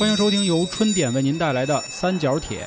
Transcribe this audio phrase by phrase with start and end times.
[0.00, 2.66] 欢迎收听由春点为您带来的三角铁。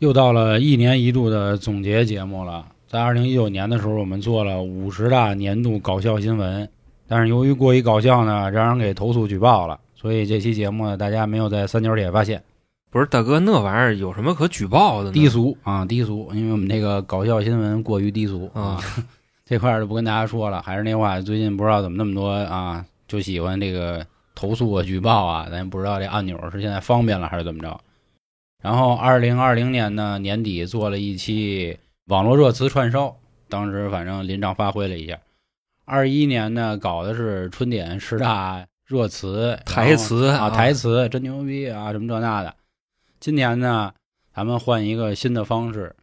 [0.00, 2.66] 又到了一年一度的总结节目了。
[2.86, 6.68] 在二零一九年的时候，我们做了五十大年度搞笑新闻，
[7.06, 12.44] 但是由于过于搞笑呢，让人给投诉举报了，所以这期节目呢，大家没有在三角铁发现。
[12.90, 15.12] 不是大哥，那玩意儿有什么可举报的呢？
[15.14, 18.78] 低俗啊，低俗，因为我们那个搞笑新闻过于低俗啊，
[19.48, 20.60] 这块儿就不跟大家说了。
[20.60, 24.06] 还是那话，最近不知道怎么那么多啊，就喜欢这个
[24.38, 27.80] 投诉啊、举报啊，咱也不知道这按钮是现在方便了还是怎么着。
[28.62, 33.16] 然后二零二零年呢年底做了一期网络热词串烧，
[33.48, 35.18] 当时反正临场发挥了一下。
[35.84, 42.54] 二一年呢搞的是春点十大热词、台词啊，台词真牛逼啊，什么这那的。
[43.18, 43.92] 今年呢，
[44.32, 45.96] 咱们换一个新的方式。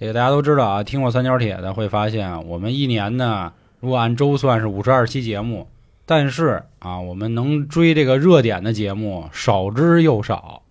[0.00, 5.68] 这个大家都知道啊，听过三角铁的会发现，我们一年呢，如果按周算是五十二期节目，
[6.06, 10.62] 但是啊，我们能追这个热点的节目少之又少。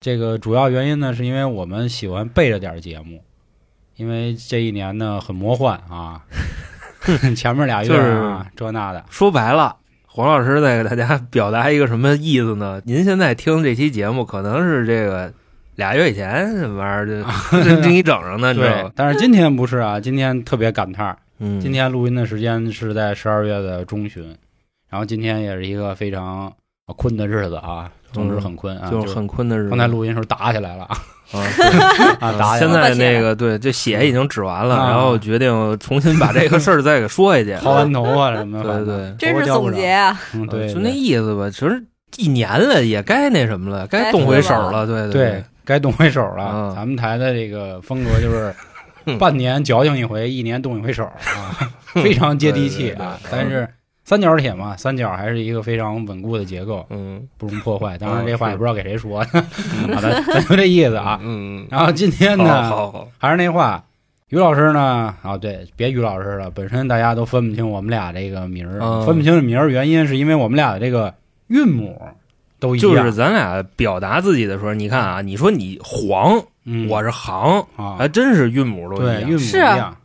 [0.00, 3.22] 这个主要原因呢，是因为我们喜欢背着点节目，
[3.96, 6.22] 因为这一年呢很魔幻啊，
[7.34, 9.04] 前面俩月啊这那的。
[9.08, 9.76] 说白了。
[10.14, 12.82] 黄老师在给大家表达一个什么意思呢？
[12.84, 15.32] 您现在听这期节目，可能是这个
[15.76, 17.06] 俩月以前什么玩意儿
[17.64, 18.92] 就给你整上呢，你知道吗？
[18.94, 21.16] 但是今天不是啊，今天特别赶趟儿。
[21.38, 24.36] 嗯，今天录音的时间是在十二月的中旬，
[24.92, 26.52] 然后今天也是一个非常
[26.98, 29.70] 困的日子啊，总之很困啊，就是很困的日子。
[29.70, 30.86] 刚才录音时候打起来了。
[32.20, 40.20] 啊，打现在那个对，这血已经止完了，然后决定重新把这个事儿再给说一遍，薅完头发什么的，对对，真是总结啊，
[40.50, 41.48] 对，就那意思吧。
[41.48, 41.82] 其实
[42.18, 46.74] 一年了，也该那什么了，该动回手了，对对，该动回手了。
[46.76, 48.54] 咱们台的这个风格就是
[49.18, 51.56] 半年矫情一回，一年动一回手啊，
[52.02, 53.66] 非常接地气啊，但是。
[54.04, 57.96] 三角铁嘛，三角还是一个非常稳固的结构，嗯，不容破坏。
[57.96, 59.44] 当然，这话也不知道给谁说的，
[59.94, 61.20] 好的，咱就这意思啊。
[61.22, 63.84] 嗯，然后今天呢，好好，还是那话，
[64.30, 71.14] 于老师呢，啊，对，别于老师了，本身大家都分不清我们俩这个名儿，分不清名儿，原因是因为我们俩的这个
[71.46, 72.00] 韵母
[72.58, 72.94] 都一样。
[72.94, 76.42] 就是咱俩表达自己的时候，你看啊，你说你黄。
[76.88, 79.38] 我是航啊，还真是韵母都一样。
[79.38, 79.58] 是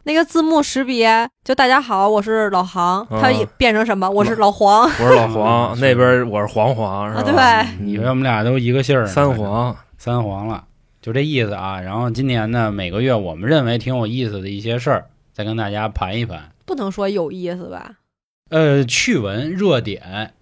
[0.04, 4.10] 那个字幕识别，就大家好，我是老杭，它变成什么？
[4.10, 7.64] 我是老黄， 我是老黄，那边我是黄黄，是吧？
[7.80, 10.64] 对，以为我们俩都一个姓儿，三黄三黄了，
[11.00, 11.80] 就这意思啊。
[11.80, 16.50] 然后今年呢，每个月我们认为挺有意思的一些事儿，再跟大家盘一盘。
[16.66, 17.92] 不能说有意思吧？
[18.50, 20.34] 呃，趣闻热点。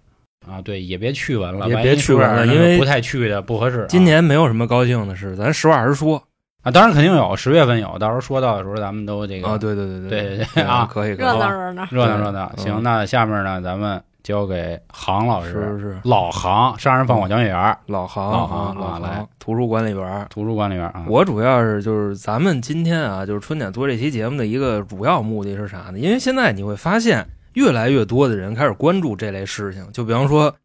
[0.48, 3.84] 啊，对，也别去闻了，也别去闻了，因为不太去的不合适。
[3.88, 6.22] 今年没有什么高兴的事，咱实话实说
[6.62, 6.70] 啊。
[6.70, 12.52] 当然肯定有，十月份有，到时候说到的时候，咱们都这个啊，对对对对对对啊，可以热闹热闹热闹热闹。
[12.56, 21.04] 行，那下面呢，咱们交给杭老师，是是老杭，杀人放火讲解员，老杭老杭啊，来图书管理员，图书管理员啊。
[21.08, 25.98] 我主要是就是咱们今天啊，就是春点做这期节目的一个主要目的是啥呢？
[25.98, 27.24] 因为现在你会发现，
[27.56, 30.56] 越来越多的人开始关注这类事情，就比方说。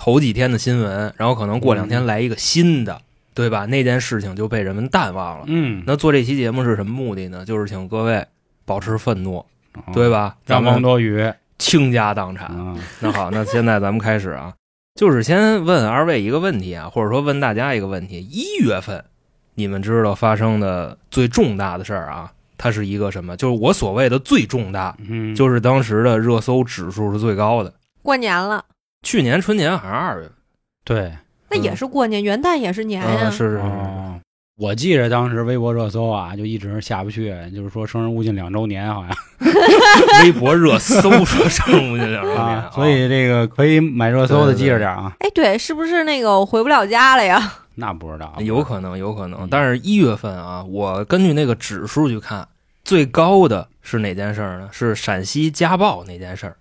[0.00, 3.02] 头几天的新闻，然后可能过两天来一个新的，
[3.34, 3.66] 对吧？
[3.66, 5.44] 那件事情就被人们淡忘了。
[5.48, 7.44] 嗯，那做这期节目是什么目的呢？
[7.44, 8.24] 就是请各位
[8.64, 9.44] 保持愤怒，
[9.92, 10.36] 对吧？
[10.46, 11.28] 让王多鱼
[11.58, 12.48] 倾家荡产。
[13.00, 14.54] 那好，那现在咱们开始啊，
[14.94, 19.04] 就是先问二位一个问题啊，或者说问大家一个问题：一月份
[19.54, 22.32] 你们知道发生的最重大的事儿啊？
[22.58, 23.36] 它是一个什么？
[23.36, 27.72] 就是我所谓的最重大，嗯，就是当时的热搜指数是最高的。
[28.02, 28.64] 过年了。
[29.02, 30.32] 去年春节好像二月份，
[30.84, 31.16] 对，
[31.48, 33.30] 那也是过年，元旦也是年呀。
[33.30, 33.62] 是是是，
[34.56, 39.16] 我记着当时微博热搜啊，就一直下不去，就是说生人勿近两周年，好像。
[40.24, 45.12] 微博热搜说生人勿近两周年，所以这个可以买热搜的记着点啊。
[45.20, 47.54] 哎，对，是不是那个我回不了家了呀？
[47.80, 49.48] 那不知道，有可能，有可能。
[49.48, 52.48] 但是一月份啊，我根据那个指数去看，
[52.84, 54.68] 最高的是哪件事呢？
[54.72, 56.56] 是陕西家暴那件事儿。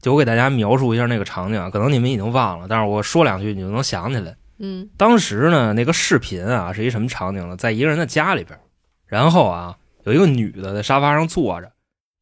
[0.00, 4.34] 就我给大家描述一下那个场景，可能你们已经忘了，但是我说两句你就能想起来。
[4.58, 7.56] 嗯，当时呢，那个视频啊是一什么场景呢？
[7.56, 8.58] 在一个人的家里边，
[9.06, 11.70] 然后啊有一个女的在沙发上坐着，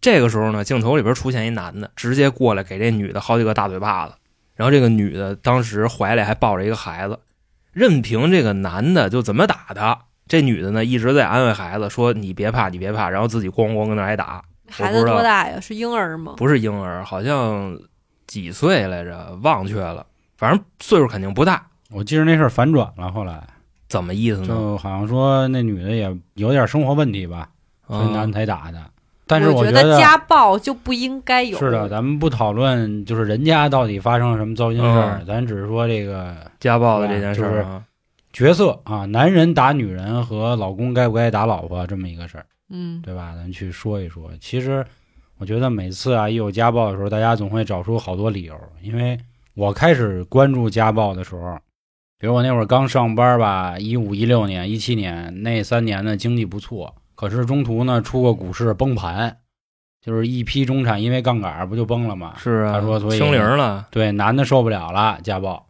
[0.01, 4.15] 这个时候呢镜头里边出现一男的，直接过来给这女的好几个大嘴巴子，
[4.57, 7.19] 然后这个女的当时怀里还抱着一个孩子，
[7.73, 9.99] 任凭这个男的就怎么打她，
[10.29, 14.43] 这女的呢一直在安慰孩子说你别怕你别怕，然后自己咣咣跟那挨打。
[14.69, 15.61] 孩子多大呀？
[15.61, 16.35] 是婴儿吗？
[16.37, 17.79] 不是婴儿，好像
[18.27, 19.39] 几岁来着？
[19.43, 21.67] 忘却了，反正岁数肯定不大。
[21.91, 23.43] 我记得那事儿反转了，后来
[23.89, 24.47] 怎么意思呢？
[24.47, 27.51] 就好像说那女的也有点生活问题吧，
[27.87, 28.81] 所以男才打的。
[29.33, 31.59] 但是我觉得家暴就不应该有。
[31.59, 37.83] 是的，咱们不讨论就是人家到底发生了什么糟心事儿，嗯咱只是说这个家暴的这件事儿啊，
[38.33, 43.35] 角色啊，男人打女人和老公该不该打老婆这么一个事儿，嗯，对吧？
[43.37, 44.31] 咱去说一说。
[44.41, 44.85] 其实
[45.39, 48.55] 我觉得每次啊一有家暴的时候，大家总会找出好多理由。
[48.81, 49.19] 因为
[49.55, 51.59] 我开始关注家暴的时候，
[52.19, 59.37] 比如我那会儿刚上班吧，一五一六年、一七年那三年呢经济不错，可是中途呢出过股市崩盘，
[60.01, 62.35] 就是一批中产因为杠杆不就崩了吗？
[62.37, 65.65] 是啊，他说所以清零了，对，男的受不了了家暴。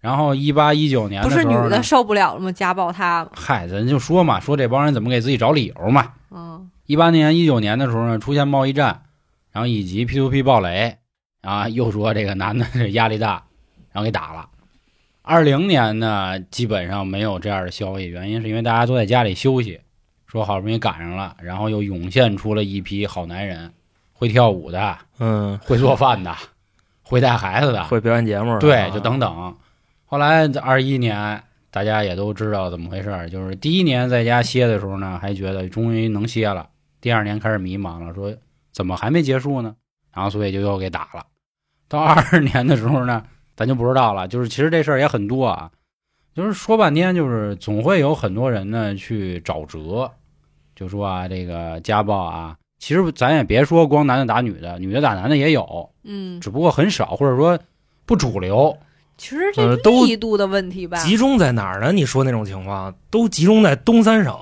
[0.00, 2.52] 然后一八一九年不是的时候呢女的受不了了吗？
[2.52, 6.12] 家暴他，嗨，咱就说嘛，说这帮人怎么给自己找理由嘛。
[6.30, 9.04] 嗯一八年、一九年的时候呢，出现贸易战，
[9.52, 10.98] 然后以及 P to P 暴雷，
[11.40, 13.44] 啊，又说这个男的这压力大，
[13.90, 14.50] 然后给打了。
[15.22, 19.80] 二零年呢，基本上没有这样的消息，原因是因为大家都在家里休息，
[20.30, 23.72] 说好不容易赶上了，然后又涌现出了一批好男人，
[24.12, 26.32] 会跳舞的，嗯，会做饭的，
[27.02, 29.56] 会带孩子的，会表演节目的，对，啊就等等。
[30.04, 31.42] 后来二一年，
[31.72, 36.64] 大家也都知道怎么回事儿，就是第一年在家歇的时候呢，还觉得终于能歇了；
[37.00, 38.32] 第二年开始迷茫了，说
[38.70, 39.74] 怎么还没结束呢？
[40.14, 41.26] 然后所以就又给打了。
[41.88, 43.24] 到二二年的时候呢，
[43.56, 44.28] 咱就不知道了。
[44.28, 45.70] 就是其实这事儿也很多啊，
[46.34, 50.12] 就是说半天，就是总会有很多人呢去找辙，
[50.80, 57.58] 就说啊这个家暴啊，其实咱也别说光男的打女的，女的打男的也有，嗯，只不过很少，或者说
[58.06, 58.74] 不主流。
[59.18, 61.92] 其实这呃都力度的问题吧，集中在哪儿呢？
[61.92, 64.34] 你说那种情况都集中在东三省，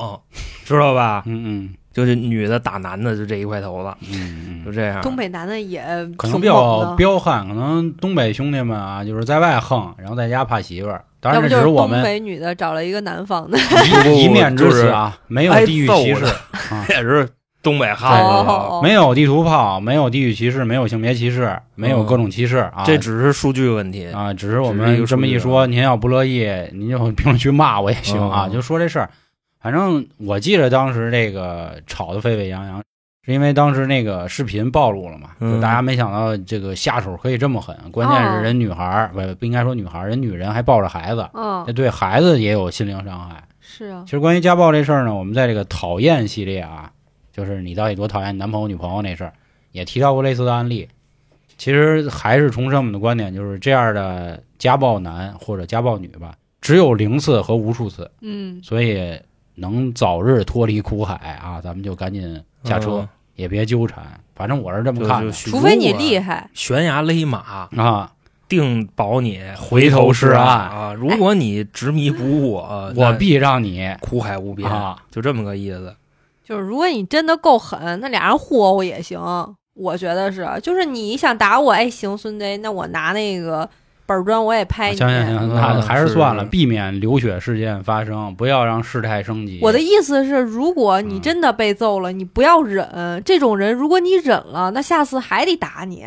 [0.64, 1.24] 知道吧？
[1.26, 5.02] 嗯嗯就是女的打男的，就这一块头子，嗯嗯，就这样。
[5.02, 5.82] 东北男的也
[6.16, 11.04] 可能比较彪悍，可能东北兄弟们啊，就是在外横，然后在家怕媳妇儿。
[11.20, 13.58] 当然，就是东这只是我们北女的找了一个南方的，
[14.14, 16.24] 一一面之词啊，没有地域歧视
[16.90, 17.28] 也是
[17.62, 22.84] 东北汉子，哦没有地图炮，没有地域歧视，没有性别歧视，没有各种歧视啊。
[22.86, 24.06] 这只是数据问题。
[24.12, 29.10] 啊，只是我们这么一说，您要不乐意，您就 评论区骂我也行啊，嗯就说这事儿。
[29.60, 32.80] 反正我记得当时这个吵得沸沸扬扬，
[33.28, 35.54] 是因为当时那个视频暴露了嘛，嗯。
[35.54, 43.44] 就大家没想到这个下手可以这么狠，关键是人女孩儿不不应该说女孩儿，人女人还抱着孩子，嗯这，对孩子也有心灵伤害。
[43.60, 44.02] 是啊。
[44.06, 46.90] 其，实关于家暴这事儿呢，我们在这个讨厌系列啊，
[47.30, 49.32] 就是你到底多讨厌你男朋友女朋友那事儿，
[49.72, 50.88] 也提到过类似的案例。
[51.58, 59.20] 其实还是重申我们的观点，就是这样的家暴男或者家暴女吧，只有零次和无数次，嗯，所以
[59.56, 63.08] 能早日脱离苦海啊，咱们就赶紧下车，嗯
[63.38, 64.04] 也别纠缠。
[64.34, 67.38] 反正我是这么看的除非你厉害，悬崖勒马，
[67.74, 68.12] 啊。
[68.48, 70.94] 定保你回头是岸啊！
[70.94, 75.94] 如果你执迷不悟，啊，我必让你苦海无边，啊，就这么个意思。
[76.42, 79.20] 就是如果你真的够狠，那俩人互殴也行。
[79.74, 83.68] 我觉得是，就是你想打我，哎，行，孙贼，那我拿那个
[84.08, 84.96] 板砖我也拍你。
[84.96, 89.60] 行行行，那嗯还是算了，避免流血事件发生，不要让事态升级。
[89.62, 93.22] 我的意思是，如果你嗯真的被揍了，你不要忍。
[93.24, 96.06] 这种人，如果你忍了，那下次还得打你。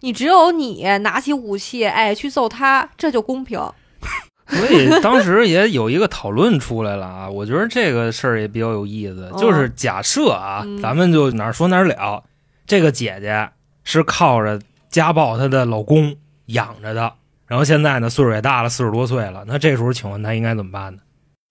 [0.00, 3.58] 你只有你拿起武器，哎，去揍他，这就公平。
[4.48, 9.28] 所以当时也有一个讨论出来了啊，我觉得这个事儿也比较有意思。
[9.32, 12.22] 哦就是假设啊，嗯咱们就哪儿说哪儿了，
[12.66, 13.50] 这个姐姐
[13.84, 14.58] 是靠着
[14.88, 16.16] 家暴她的老公
[16.46, 17.12] 养着的，
[17.48, 21.00] 然后现在呢岁数也大了，四十多岁了，那这时候请问他应该怎么办呢？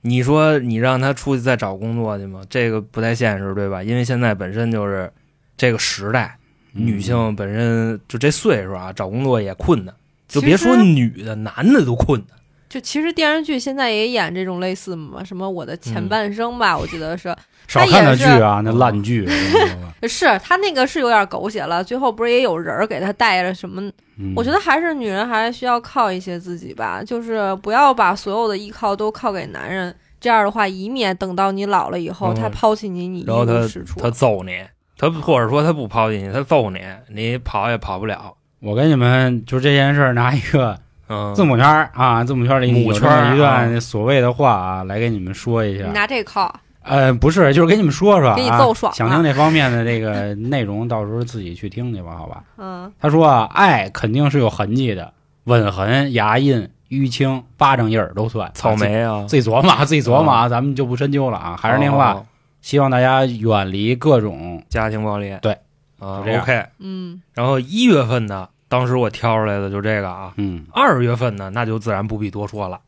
[0.04, 2.42] 你说你让他出去再找工作去吗？
[2.50, 3.82] 这个不太现实，对吧？
[3.84, 5.12] 因为现在本身就是
[5.58, 6.38] 这个时代，
[6.74, 9.94] 嗯女性本身就这岁数啊，找工作也困难，
[10.28, 12.38] 就别说女的，男的都困难。
[12.70, 17.36] 就其实电视剧现在也演这种类似嘛，什么我的前嗯半生吧，我记得是，
[17.68, 19.28] 少看那剧啊，那烂剧。
[20.08, 23.82] 是他那个是有点狗血了，最后不是也有人儿给他带着什么？
[24.20, 34.00] 嗯我觉得还是女人还是需要靠一些自己吧，就是不要把所有的依靠都靠给男人，这样的话，以免等到你老了以后，嗯他抛弃你，你一然后无是处。
[34.00, 34.60] 他揍你，
[34.98, 36.80] 他或者说他不抛弃你，他揍你，
[37.14, 38.34] 你跑也跑不了。
[38.60, 40.76] 我跟你们就这件事儿拿一个
[41.10, 45.86] 嗯， 字母圈儿啊，字母圈儿里母圈儿么一段啊所谓的话啊，来给你们说一你下。
[45.92, 46.52] 拿这靠，
[46.88, 52.44] 呃，不是，就是给你们说说啊，给你揍爽了想听这方面的这个 内容，到时候自己去听去吧，好吧？
[52.58, 55.14] 嗯，他说啊，爱肯定是有痕迹的，
[55.46, 58.50] 吻痕、牙印、淤青、巴掌印儿都算。
[58.54, 61.58] 草莓啊，自己 琢磨啊，自己琢磨啊，咱们就不深究了啊。
[61.60, 62.26] 还是那话，哦
[62.60, 65.38] 希望大家远离各种家庭暴力。
[65.42, 65.54] 对
[66.00, 66.66] 啊，OK。
[66.80, 70.34] 嗯，然后一月份的，当时我挑出来的就这个啊。
[70.36, 72.80] 嗯二月份呢，那就自然不必多说了。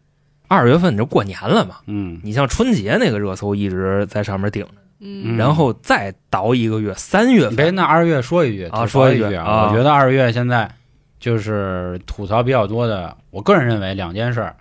[0.49, 2.19] 二月份就过年了嘛，嗯。
[2.23, 9.67] 你像春节那个热搜一直在上面顶着，嗯，然后再倒一个月，三月别，那二月说一句啊说一句啊，啊。
[9.69, 10.69] 我觉得二月现在
[11.19, 14.55] 就是吐槽比较多的，我个人认为两件事儿，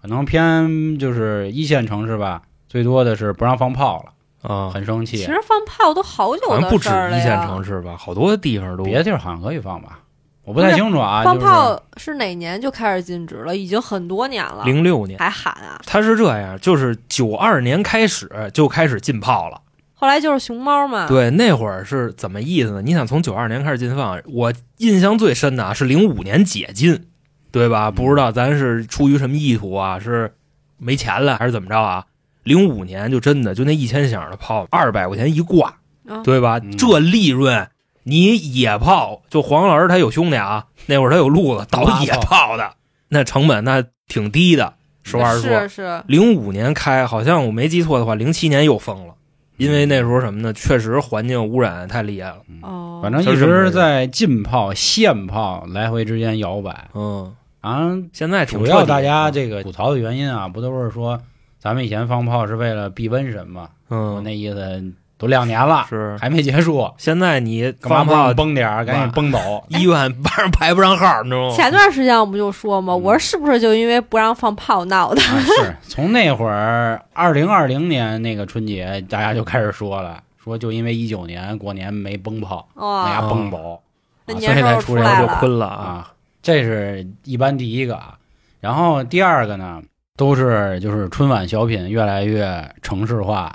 [0.00, 5.18] 可能偏就是一线城市吧，最多的是不让放炮了，啊，很生气。
[5.18, 10.00] 其实放炮都好久了好像不止一线城市吧，好多地方都别的地儿好像可以放吧，
[10.44, 11.22] 我不太清楚啊。
[11.24, 13.56] 放炮是哪年就开始禁止了？
[13.56, 15.80] 已经很多年了，零六年，还喊啊！
[15.86, 19.60] 他是这样，就是九二年开始就开始禁炮了。
[19.94, 22.82] 后来就是熊猫嘛，对，那会儿是怎么意思呢？
[22.82, 27.06] 你想从九二年开始禁放，我印象最深的啊是零五年解禁，
[27.50, 27.88] 对吧？
[27.88, 29.98] 嗯不知道咱是出于什么意图啊？
[29.98, 30.34] 是
[30.76, 32.04] 没钱了还是怎么着啊？
[32.42, 35.72] 零五年就真的就那一千响的炮，二百块钱一挂，
[36.06, 36.60] 啊对吧？
[36.62, 37.66] 嗯这利润，
[38.04, 42.70] 你野炮就黄老师他有兄弟啊，那会儿他有路子倒野炮的，
[43.08, 44.74] 那成本那挺低的。
[45.02, 49.14] 实话实说，是是，零五年开，好像我没记错的话，零七年又封了，
[49.58, 50.52] 因为那时候什么呢？
[50.54, 52.38] 确实环境污染太厉害了。
[52.62, 56.88] 哦，反正一直在禁炮、限炮来回之间摇摆。
[56.94, 61.20] 嗯，啊，现在主要大家这个吐槽的原因啊，不都是说
[61.58, 63.68] 咱们以前放炮是为了避瘟神嘛？
[63.90, 64.84] 嗯那意思
[65.16, 66.16] 都两年了，是。
[66.20, 68.84] 还没结束，现在你干嘛不放炮让，崩点儿？
[68.84, 69.38] 赶紧崩走。
[69.68, 71.54] 医院晚上排不上号，你知道吗？
[71.54, 75.22] 前段时间我们就说嘛，嗯我说是不是就因为不让放炮闹的？
[75.22, 83.80] 啊，是从那会儿二零二零年那个春节，大家就开始说了，说就因为一九年过年没崩炮，那哇，家崩走，
[84.26, 85.84] 那啊所以才出这个就困了啊。
[85.84, 86.10] 啊。
[86.42, 88.14] 这是一般第一个啊，
[88.60, 89.80] 然后第二个呢，
[90.16, 93.50] 都是就是春晚小品越来越城市化，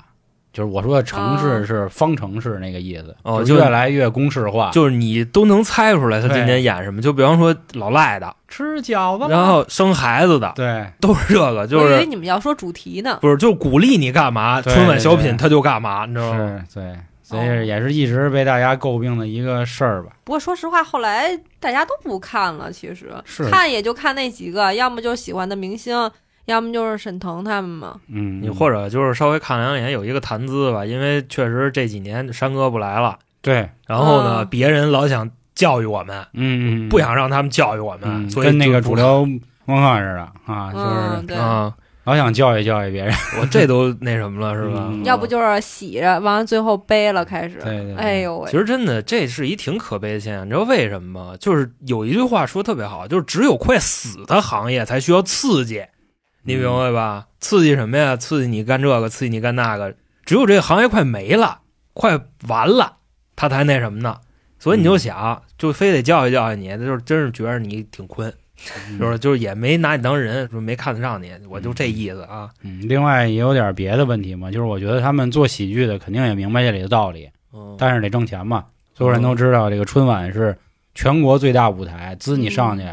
[0.52, 1.64] 就是我说的城市哦。
[1.64, 10.86] 是方程式那个意思，哦越来越公式化，就是你都能猜出来他今年演什么，就比方说老赖的，吃饺子，然后生孩子的，对。
[11.00, 13.18] 都是这个，就我以为你们要说主题呢。
[13.20, 16.64] 不是就鼓励你干嘛，春晚小品他就干嘛，你知道吗？
[16.68, 20.10] 是，对，所以也是一直被大家诟病的一个事儿吧。
[20.24, 23.12] 不过说实话，后来大家都不看了，其实。
[23.24, 23.48] 是。
[23.48, 26.10] 看也就看那几个，要么就喜欢的明星，
[26.50, 27.94] 要么就是沈腾他们嘛。
[28.08, 39.22] 嗯，你或者就是稍微看两眼，有一个谈资吧，因为确实这几年山哥不来了，对，然后呢，嗯别人老想教育我们，嗯嗯，不想让他们教育我们，嗯，所以跟那个主流
[39.66, 41.72] 文化似的啊，就嗯，是对，啊，
[42.04, 44.88] 老想教育教育别人，我这都那什么了，是吧？
[44.90, 47.58] 嗯要不就是洗着，完了最后背了，开始。
[47.62, 50.44] 对对对哎呦喂其，实真的，这是一挺可悲的现象。
[50.44, 51.36] 你知道为什么吗？
[51.38, 55.84] 就是有一句话说得特别好，就是只有快死的行业才需要刺激，
[56.42, 57.26] 你明白吧？
[57.40, 58.16] 刺激什么呀？
[58.16, 59.94] 刺激你干这个，刺激你干那个。
[60.24, 61.60] 只有这个行业快没了，
[61.92, 62.18] 快
[62.48, 62.96] 完了，
[63.36, 64.18] 他才那什么呢？
[64.58, 68.32] 所以你就想，就非得教育教育你，就是真是觉得你挺坤，
[68.90, 72.50] 嗯 就是就是也没拿你当人，说没看得上你，我就这意思啊。
[72.62, 78.66] 嗯，另外也有点别的问题嘛，就是我觉得他们做喜剧的肯定也明白这里的道理，嗯，但是得挣钱嘛。
[78.94, 80.56] 所有人都知道这个春晚是
[80.94, 82.84] 全国最大舞台，滋你上去，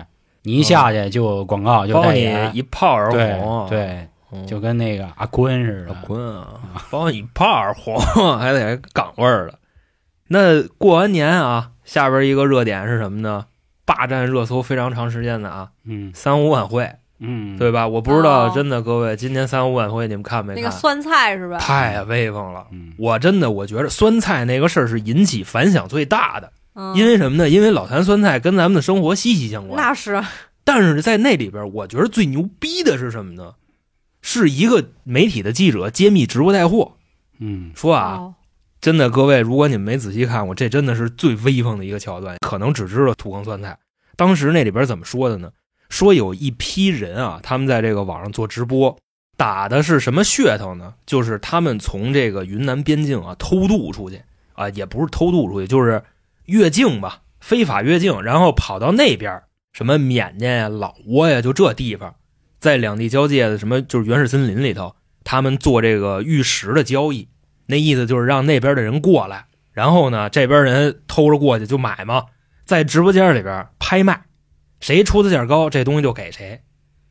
[0.48, 2.24] 你一下去就广告就包你，
[2.54, 5.94] 一炮而红，对，嗯，就跟那个阿坤似的。
[5.94, 6.62] 阿坤啊！
[6.89, 8.00] 包你一炮而红，
[8.39, 9.60] 还得港味儿的。
[10.30, 13.48] 那过完年啊，下边一个热点是什么呢？
[13.84, 16.89] 霸占热搜非常长时间的啊，嗯三五晚会，
[17.20, 17.86] 嗯，对吧？
[17.86, 20.63] 我不知道，哦真的各位，今年三五晚会你们看没看？
[20.63, 21.58] 那个酸菜是吧？
[21.58, 22.68] 太威风了！
[22.72, 27.50] 嗯，我真的我觉得酸菜那个事儿是引起反响最大的，嗯，因为什么呢？
[27.50, 29.75] 因为老坛酸菜跟咱们的生活息息相关。
[29.81, 30.24] 那是
[30.63, 33.55] 但是在那里边，我觉得最牛逼的是什么呢？
[34.22, 36.93] 是一个媒体的记者揭秘直播带货，
[37.39, 38.36] 嗯说啊，哦
[38.79, 42.38] 真的，各位，如果你们没仔细看过，这真的是最威风的一个桥段。
[42.41, 43.75] 可能只知道土坑酸菜，
[44.15, 45.51] 当时那里边怎么说的呢？
[45.89, 48.96] 说有一批人啊，他们在这个网上做直播，
[49.36, 50.93] 打的是什么噱头呢？
[51.05, 54.22] 就是他们从这个云南边境啊偷渡出去
[54.53, 56.03] 啊，也不是偷渡出去，就是
[56.48, 62.16] 越境吧，非法越境，然后跑到那边什么缅甸呀、老挝呀，就这地方，
[62.60, 67.30] 在两地交界的什么就是原始森林里头，他们做这个玉石的交易。
[67.68, 72.24] 那意思就是让那边的人过来，然后呢，这边人偷着过去就买嘛，
[72.66, 74.24] 在直播间里边拍卖，
[74.80, 76.62] 谁出的价高，这东西就给谁。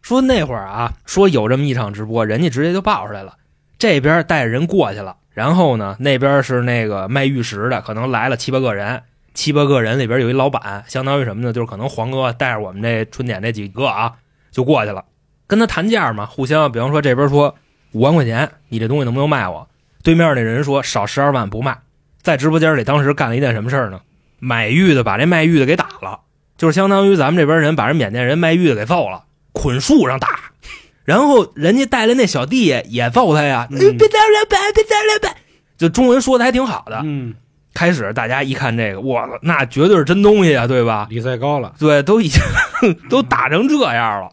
[0.01, 3.37] 说那会儿啊，说有这么一场直播，人家直接就爆出来了，
[3.79, 9.03] 这边带人过去了，然后呢，那边是那个卖玉石的，可能来了七八个人，
[9.37, 11.53] 七八个人里边有一老板，相当于什么呢？
[11.53, 14.15] 就是可能黄哥带着我们这春点这几个啊，
[14.51, 15.05] 就过去了，
[15.47, 17.55] 跟他谈价嘛，互相，比方说这边说
[17.93, 19.69] 五万块钱，你这东西能不能卖我？
[20.03, 21.79] 对面那人说少十二万不卖，
[22.23, 24.01] 在直播间里当时干了一件什么事儿呢？
[24.39, 26.21] 买玉的把这卖玉的给打了，
[26.57, 30.53] 就是相当于咱们这边人把人缅甸人卖玉的给揍了，捆树上打，
[31.05, 35.37] 然后人家带来那小弟也揍他呀，别打老板，别打老板，
[35.77, 37.01] 就中文说的还挺好的。
[37.05, 37.35] 嗯，
[37.77, 41.07] 开始大家一看这个，我，那绝对是真东西啊，对吧？
[41.11, 42.41] 比赛高了，对，都已经
[43.11, 44.31] 都打成这样了。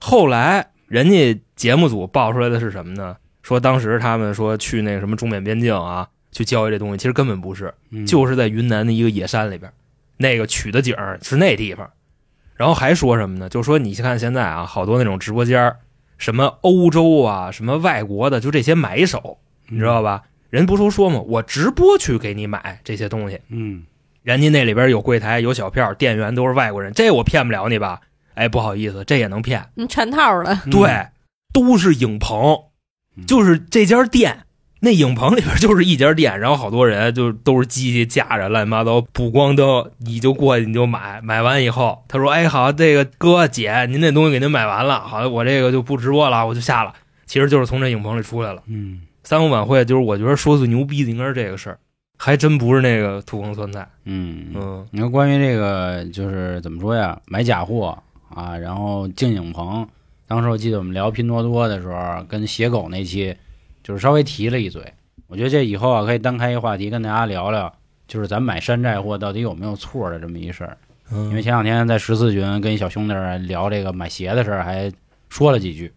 [0.00, 3.14] 后来人家节目组爆出来的是什么呢？
[3.42, 9.70] 说当时他们说去那个什么中缅边境啊，去交易这东西，其实根本不是，嗯就是在云南的一个野山里边，
[10.16, 11.90] 那个取的景是那地方。
[12.56, 13.50] 然后还说什么呢？
[13.50, 15.76] 就说你看现在啊，好多那种直播间儿，
[16.16, 19.36] 什么欧洲啊，什么外国的，就这些买手，
[19.68, 20.22] 你知道吧？
[20.50, 21.20] 人不都说吗？
[21.26, 23.84] 我直播去给你买这些东西，嗯，
[24.22, 28.00] 人家那里边有柜台有小票，店员都是外国人，这我骗不了你吧？
[28.34, 29.66] 哎，不好意思，这也能骗。
[29.74, 31.08] 你，全套的，嗯对，
[31.52, 32.56] 都是影棚，
[33.16, 34.44] 嗯就是这家店，
[34.80, 46.94] 那影棚里边就是一家店，然后好多人就都是机器架着乱七八糟补光灯，你就过去你就买，买完以后他说：“哎，好，这个哥姐，您那东西给您买完了，好，我这个就不直播了，我就下了。”
[47.26, 48.62] 其实就是从这影棚里出来了。
[48.66, 51.78] 嗯三五晚会就是我觉得说最牛逼的应该是这个事儿，
[52.16, 53.86] 还真不是那个土坑酸菜。
[54.04, 54.56] 嗯嗯。
[54.56, 57.20] 嗯你说关于这个，就是怎么说呀？
[57.26, 59.86] 买假货啊，然后进影棚。
[60.26, 63.36] 当时我记得我们聊拼多多的时候，跟写狗那期，
[63.82, 64.82] 就是稍微提了一嘴。
[65.26, 67.70] 我觉得这以后啊，可以单开一个话题，跟大家聊聊，
[68.06, 70.78] 就是咱买山寨货到底有没有错的这么一事儿。
[71.10, 74.90] 因为前两天在十四群跟一小兄弟儿聊这个买鞋的事儿，还
[75.28, 75.92] 说了几句。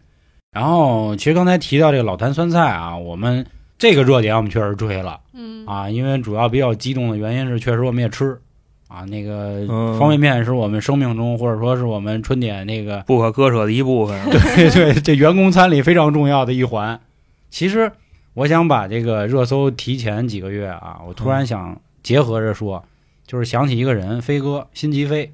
[0.52, 3.46] 然后其实刚才提到这个老坛酸菜啊，我们
[3.78, 5.18] 这个热点我们确实追了。
[5.32, 8.38] 嗯啊，因为主要比较激动的原因是，确实我们也吃
[8.86, 14.20] 啊，那个嗯方便面是我们生命中或者说是我们春点那个不可割舍的一部分。
[14.28, 17.00] 对对这员工餐里非常重要的一环。
[17.48, 17.90] 其实
[18.34, 22.84] 我想把这个热搜提前几个月啊，我突然想结合着说，
[23.26, 25.32] 就是想起一个人，飞哥辛吉飞。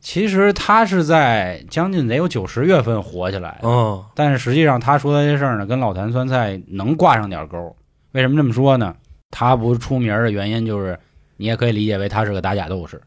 [0.00, 7.74] 其实他是在将近得有九十月份火起来的，嗯但是实际上他说的这事儿呢，跟老坛酸菜能挂上点钩。
[8.12, 8.94] 为什么这么说呢？
[9.30, 10.98] 他不出名儿的原因就是，
[11.36, 13.00] 你也可以理解为他是个打假斗士。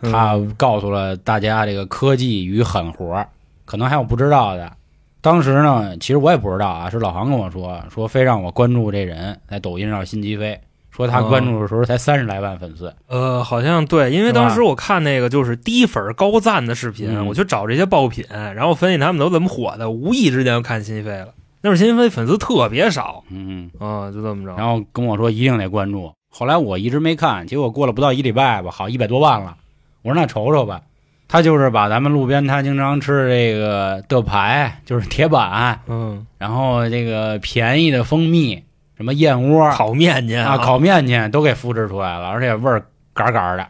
[0.00, 3.28] 嗯他告诉了大家这个科技与狠活儿，
[3.64, 4.72] 可能还有不知道的。
[5.20, 10.58] 当时呢，其实我也不知道啊，是老航跟我说，说非让我关注这人，在抖音上新吉飞，
[10.98, 12.92] 说他关注的时候才三十来万粉丝。
[13.06, 21.28] 呃，好像对，因为当时我看那个就是低粉高赞的视频，嗯我就找这些爆品，然后分析他们都怎么火的，无意之间就看辛飞了。
[21.60, 24.54] 那会儿辛飞粉丝特别少嗯，啊，就这么着。
[24.56, 26.12] 然后跟我说一定得关注。
[26.30, 29.56] 后来我一直没看，结果过了不到一礼拜吧，好一百多万了。
[30.02, 30.82] 我说那瞅瞅吧，
[31.26, 38.62] 他就是把咱们路边摊经常吃的这个的牌，就是铁板，嗯，然后这个便宜的蜂蜜，
[38.98, 42.84] 什么燕窝烤面去啊，烤面去都给复制出来了，而且味儿
[43.14, 43.66] 嘎嘎的。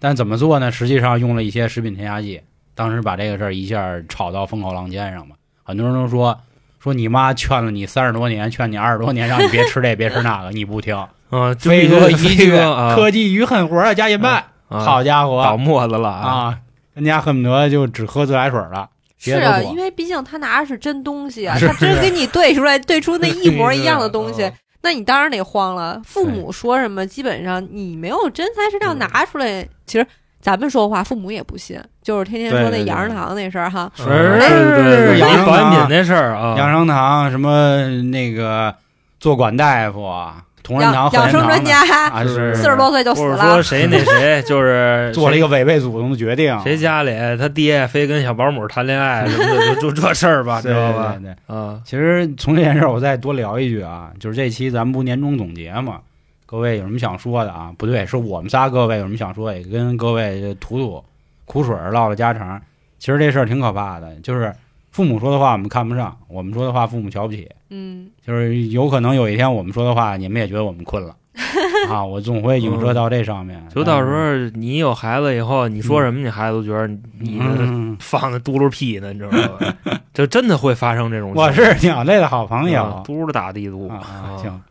[0.00, 0.72] 但怎么做呢？
[0.72, 2.40] 实际上用了一些食品添加剂，
[2.74, 5.36] 当时把这个事儿一下炒到风口浪尖上嘛。
[5.62, 6.40] 很多人都说
[6.80, 10.96] 说你妈劝了你三十多年，劝你二十多年，让你别吃这别吃那个， 你不听。
[10.96, 12.50] 啊，飞哥一句
[12.94, 16.28] 科技与狠活啊，加一半，啊好家伙倒伙沫子了啊！
[16.28, 16.58] 啊！
[16.94, 18.88] 人家恨不得就只喝自来水了。
[19.32, 24.50] 是啊，因为毕竟他拿的是真东西啊， 他真给你对出来，对出那 一模一样的东西，
[24.82, 26.00] 那你当然得慌了。
[26.04, 30.06] 父母说什么，基本上你没有真材实料嗯拿出来，其实
[30.40, 33.90] 咱们说话，父母也不信，就是天天说那养生堂那事儿哈。
[33.96, 34.48] 是嗯对
[34.84, 38.74] 对对，养生保健堂品那事儿啊，养生堂什么那个
[39.18, 51.16] 做管大夫啊，同仁堂、养养生专家啊，是四十多岁就死或者说，谁那谁就是 做了一个个违背祖宗的决定，谁家里他爹非跟小保姆谈恋爱什么的，就就这事儿吧， 知对道吧？
[51.20, 51.56] 对对。
[51.56, 56.00] 啊，其实从这件事儿，我再多聊一句啊，就是这期咱们不年终总结嘛，
[56.46, 57.70] 各位有什么想说的啊？
[57.76, 61.04] 不对，是我们仨各位有什么想说，也跟各位吐吐
[61.44, 62.58] 苦水，唠唠家常。
[62.98, 64.50] 其实这事儿挺可怕的，就是
[64.94, 71.16] 父母说的话我们看不上，我们说的话父母瞧不起，嗯，就是有可能有一天我们说的话，你们也觉得我们困了
[71.90, 72.04] 啊。
[72.04, 76.86] 我总会影射到这上面，就到时候你有孩子以后，你说什么，你孩子都觉得
[77.18, 79.74] 你嗯，放的嘟噜屁呢，你知道吧？
[80.14, 81.48] 就真的会发生这种情况。
[81.48, 84.62] 我是鸟类的好朋啊友嘟噜打地嘟啊啊，行，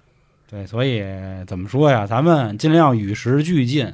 [0.49, 1.03] 对，所以
[1.45, 2.07] 怎么说呀？
[2.07, 3.91] 咱们尽量与时俱进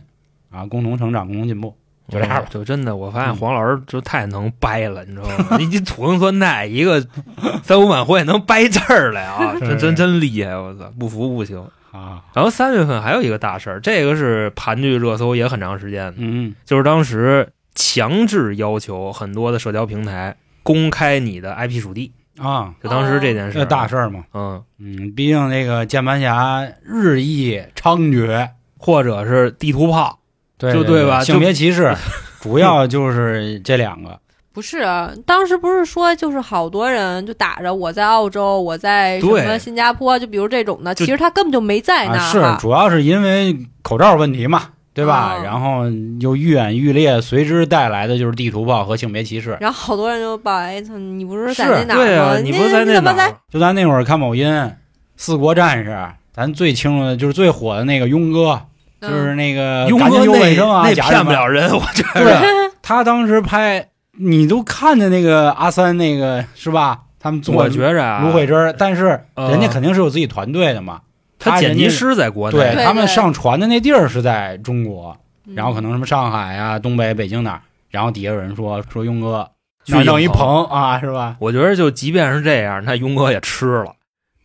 [0.52, 1.74] 啊，共同成长，共同进步。
[2.10, 5.58] 就这样就真的，我发现嗯黄老师就太能掰了，你知道吗？
[5.58, 7.06] 你 你土坑酸菜一个
[7.64, 10.56] 三五晚会能掰这儿来啊， 真真真厉害！
[10.58, 11.64] 我操，不服不行。
[11.92, 24.24] 啊，然后三月份还有一个大事儿，这个是盘踞热搜也很长时间的，嗯就是当时强制要求很多的社交平台公开你的 IP 属地，啊，就当时这件事这儿，大事儿嘛。
[24.36, 30.19] 嗯，嗯，毕竟那个键盘侠日益猖獗，或者是地图炮，
[30.60, 31.96] 对就对吧性别歧视
[32.40, 34.10] 主要就是这两个。
[34.52, 34.84] 不 不是，
[35.26, 45.36] 当时不是说就是好多人就打着我在澳洲，我在什么新加坡，就比如这种的，其实他根本就没在那是主要是因为口罩问题嘛，对吧？
[45.38, 45.84] 哦然后
[46.20, 49.58] 又愈演愈烈，随之带来的就是地图炮和性别歧视。
[49.62, 52.04] 然后好多人就报，哎，操，你不是在是那哪儿吗？
[52.04, 53.36] 对啊，你不是在那哪儿？
[53.50, 54.72] 就咱那会儿看某音，
[55.16, 55.96] 四国战士，
[56.34, 58.62] 咱最清楚的就是最火的那个庸哥，
[59.02, 62.24] 就是那个庸赶紧哥那有卫生啊，那骗不了人，我觉得。
[62.24, 67.00] 对，他当时拍，你都看着那个阿三那个是吧？
[67.20, 71.02] 他们做我觉着啊，芦荟汁，但是呃人家肯定是有自己团队的嘛。
[71.38, 79.50] 他剪辑师在国内，对对他们上传的那地儿是在中国，嗯然后可能什么上海啊、东北、北京哪儿，然后底下有人说说庸哥
[79.88, 81.36] 弄一影棚棚啊，是吧？
[81.40, 83.94] 我觉得就即便是这样，那庸哥也吃了，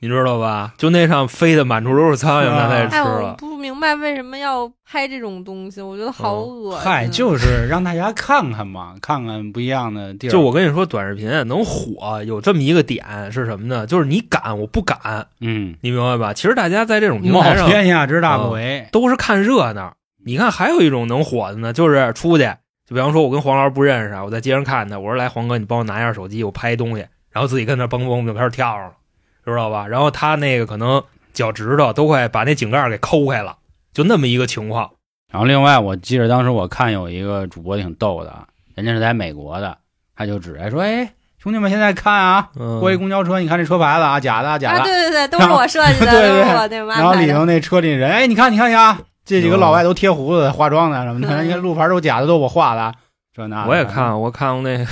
[0.05, 0.75] 你知道吧？
[0.77, 3.35] 就那上飞的满处都是苍蝇，啊那他也吃哎，我。
[3.39, 6.81] 不明白为什么要拍这种东西，我觉得好恶心。
[6.83, 10.31] 嗨，就是让大家看看嘛，看看不一样的地儿。
[10.31, 13.87] 就我跟你说，短视频能火有这么一个点是什么呢？
[13.87, 16.35] 就是你敢，我不敢，嗯，你明白吧？
[16.35, 19.95] 其实大家在这种平冒台上天下之大不为，都是看热闹。
[20.27, 22.45] 你看，还有一种能火的呢，就是出去，
[22.87, 28.93] 就比方说，我跟黄老师不认识啊，我在街上看他，我说来黄哥，你帮我拿一下手机，我拍一东西，然后自己跟那蹦蹦就开始跳上了，
[29.53, 29.87] 知道吧？
[29.87, 31.03] 然后他那个可能
[31.33, 33.57] 脚趾头都快把那井盖给抠开了，
[33.93, 34.91] 就那么一个情况。
[35.33, 39.77] 然后另外，我记得当时我看有一个主播挺逗的啊，人家是在美国的，
[40.15, 44.79] 他就指着说：“哎，兄弟们，现在看啊，嗯过一公交车，你看这车牌子啊，假的啊，假的。
[44.79, 47.03] 啊，对对对，都是我设计的，对对都是我那么安排的。
[47.03, 52.95] 然后里头那车里人，哎，你看，你看，你看啊，这几个嗯老外都贴胡子、化妆的什么的，嗯你看路牌都假的，都我画的，
[53.35, 54.85] 这那我也看，我看过那个，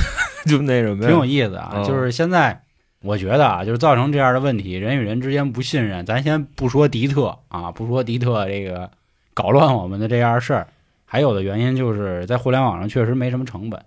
[0.46, 1.70] 就那什么，挺有意思啊。
[1.76, 2.61] 嗯就是现在，
[3.02, 6.06] 我觉得啊，就是造成这样的问题，人与人之间不信任。
[6.06, 8.90] 咱先不说迪特啊，不说迪特这个
[9.34, 10.68] 搞乱我们的这样事儿，
[11.04, 13.84] 还有的原因就是在互联网上确实没什么成本，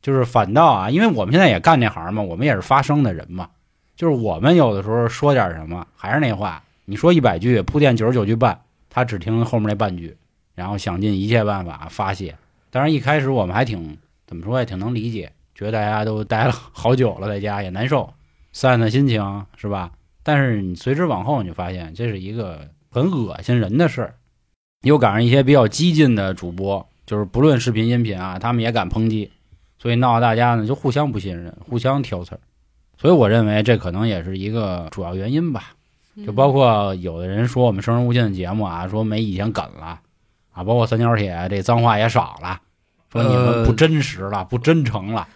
[0.00, 3.48] 就是反倒啊，因为我们现在也干这行嘛，我们也是发声的人嘛，
[3.94, 10.16] 就是我们有的时候说点什么，还是那话，你说一百句，铺垫九十九句半，他只听后面那半句，
[10.54, 12.34] 然后想尽一切办法发泄。
[12.70, 18.12] 当然一开始我们还挺怎么说也挺能理解，觉得大家都待了 好久了，在家也难受，
[18.56, 19.90] 散散心情是吧？
[20.22, 24.14] 但是你随之往后，你就发现这是一个很恶心人的事儿。
[24.80, 29.30] 又赶上一些比较激进的主播，就是不论视频、音频啊，他们也敢抨击，
[29.78, 32.40] 所以闹得大家呢就互相不信任，互相挑刺儿。
[32.96, 35.74] 所以我认为这可能也是一个主要原因吧。
[36.24, 40.00] 就包括有的人说我们《生人勿近》的节目啊，说没以前梗了
[40.50, 42.58] 啊，包括三角铁这脏话也少了，
[43.12, 45.28] 说你们不真实了，不真诚了。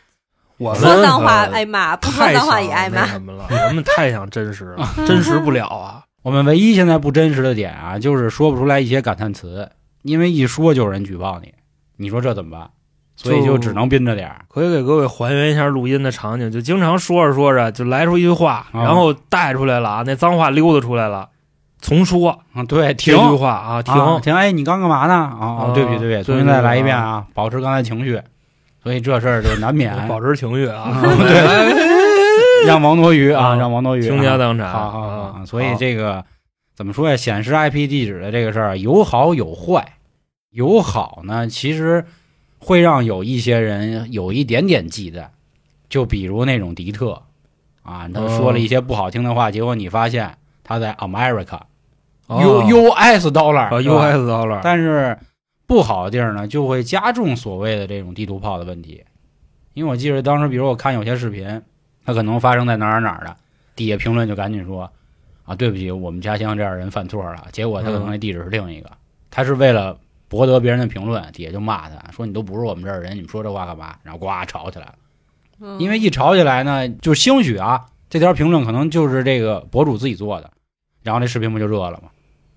[0.60, 3.00] 我们说脏话挨骂，不说太脏话想也挨骂。
[3.00, 6.04] 那什么了，我们太想真实了， 真实不了啊。
[6.22, 9.70] 我们唯一现在不真实的点啊，就是说不出来一些感叹词，
[10.02, 11.54] 因为一说就有人举报你，
[11.96, 12.68] 你说这怎么办？
[13.16, 14.42] 所以就只能憋着点儿。
[14.48, 21.30] 可以给各位还原一下录音的场景，就经常说着说着就来出一句话，啊然后带出来了啊，那脏话溜达出来了，
[21.80, 24.34] 重说啊，对，停这句话啊，停，啊停！
[24.34, 25.14] 哎，你刚干嘛呢？
[25.14, 28.20] 啊，哦啊对不起，对不起，重新再来一遍啊，保持刚才情绪。
[28.82, 36.24] 所以这事儿就难免 保持情绪啊，对 让王多鱼啊，啊让王多鱼倾家荡产，好好好所以这个
[36.74, 37.16] 怎么说呀？
[37.16, 39.94] 显示 IP 地址的这个事儿有好有坏，
[40.50, 42.04] 有好呢，其实
[42.58, 45.26] 会让有一些人有一点点忌惮，
[45.88, 47.22] 就比如那种迪特
[47.82, 51.60] 啊，他说了一些不好听的话，结果你发现他在 America
[52.26, 52.64] 哦。
[52.68, 55.16] U US Dollar，啊，U S dollar，但是
[55.70, 59.04] 不好的地儿呢，就会加重所谓的这种地图炮的问题。
[59.72, 61.62] 因为我记得当时，比如我看有些视频，
[62.04, 63.36] 它可能发生在哪儿哪儿的，
[63.76, 64.90] 底下评论就赶紧说
[65.44, 67.46] 啊，对不起，我们家乡这样人犯错了。
[67.52, 68.90] 结果他可能那地址是另一个，
[69.30, 73.94] 他是为了博得别人的评论，底下就骂他说你都不是我们这儿人，你们说这话干嘛？
[74.02, 74.94] 然后呱吵起来了。
[75.60, 80.50] 嗯因为一吵起来呢，就兴许啊，这条评论可能就是这个博主自己做的，
[81.04, 82.10] 然后这视频不就热了吗？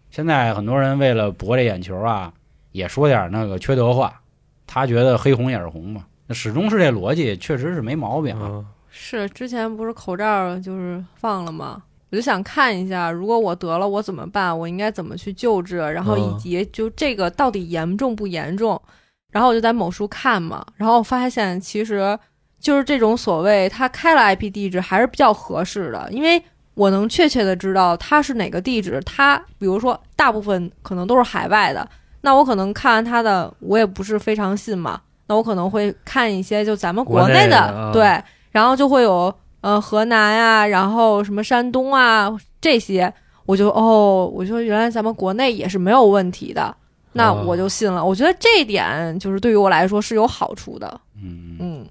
[0.10, 2.34] 现在很多人为了博这眼球啊，
[2.74, 4.22] 也说点那个缺德话，
[4.68, 8.50] 他觉得黑红也是红嘛，那始终是这逻辑，确实是没毛病啊。
[8.52, 11.82] 嗯是之前不是口罩就是放了吗？
[12.12, 14.56] 我就想看一下，如果我得了，我怎么办？
[14.56, 15.78] 我应该怎么去救治？
[15.78, 18.80] 然后以嗯及就这个到底严重不严重？
[19.32, 22.16] 然后我就在某书看嘛，然后发现其实
[22.60, 26.40] 就是这种所谓他开了 IP 地址还是比较合适的，因为
[26.76, 29.02] 我能确切的知道他是哪个地址。
[29.04, 31.90] 他比如说大部分可能都是海外的，
[32.26, 38.20] 那我可能看完他的，我也不是非常信嘛，那我可能会看一些就咱们国内内的啊对。
[38.52, 42.32] 然后就会有呃河南呀、然后什么山东啊
[42.62, 43.12] 这些，
[43.48, 46.76] 我就哦，我就原来咱们国内也是没有问题的，
[47.14, 48.06] 那哦我就信了。
[48.06, 51.02] 我觉得这一点就是对于我来说是有好处的。
[51.16, 51.86] 嗯，嗯，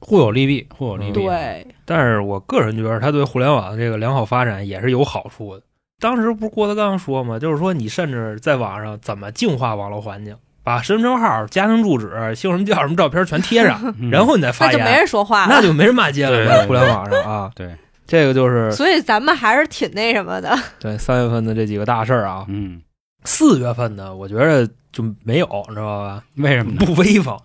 [0.00, 1.12] 互有利弊，互有利弊。
[1.12, 5.62] 对，但是我个人觉得，它对互联网的这个良好发展也是有好处的。
[6.00, 15.54] 当时不是郭德纲说嘛，就是说你甚至在网上怎么净化网络环境，把身份证号、家庭住址、姓什么叫什么照片全贴上， 嗯然后你再发那就没，人说话了。
[15.54, 17.50] 那就没人骂街了，在互联网上啊。
[17.54, 17.74] 对，
[18.06, 20.56] 这个就是所以咱们还是挺那什么的。
[20.78, 22.44] 对三月份的这几个大事儿啊。
[22.48, 22.80] 嗯，
[23.24, 26.22] 四月份呢，我觉得就没有，你知道吧？
[26.36, 26.76] 为什么？
[26.76, 27.36] 不威风，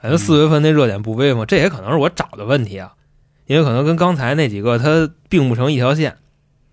[0.00, 2.92] 感觉四月份那热点不威风，这也可能是我找的问题啊，
[3.44, 6.16] 因为可能跟刚才那几个它并不成一条线。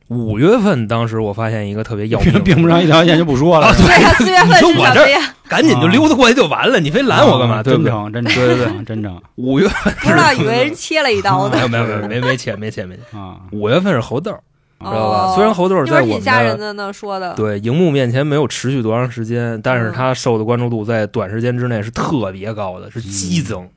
[0.10, 3.74] 五月份当时我发现一个特别要命的，并不上一条线就不说了。
[3.74, 5.34] 对呀，四月份是什么呀？
[5.48, 7.56] 赶紧就溜达过去就完了，你非拦我干嘛？
[7.58, 7.92] 啊对不对？
[8.12, 11.56] 真对对对，真诚五月份不知道以为人切了一刀呢。
[11.56, 13.38] 没有没有没有没没切没切没切，啊！
[13.52, 14.32] 五月份是猴豆，
[14.80, 15.32] 知道吧？
[15.32, 17.34] 哦虽然猴豆就在我们是挺吓人的的呢，说的。
[17.34, 23.68] 对荧幕面前没有持续多长时间，但是嗯它受的关注度在短时间之内是特别高的，是激增。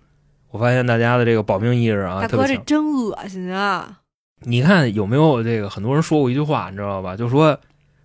[0.51, 2.57] 我发现大家的这个保命意识啊，大哥，这。
[2.67, 3.98] 真恶心啊！
[4.41, 5.69] 你看有没有这个？
[5.69, 7.17] 很多人说过一句话，你知道吧？
[7.17, 7.59] 就说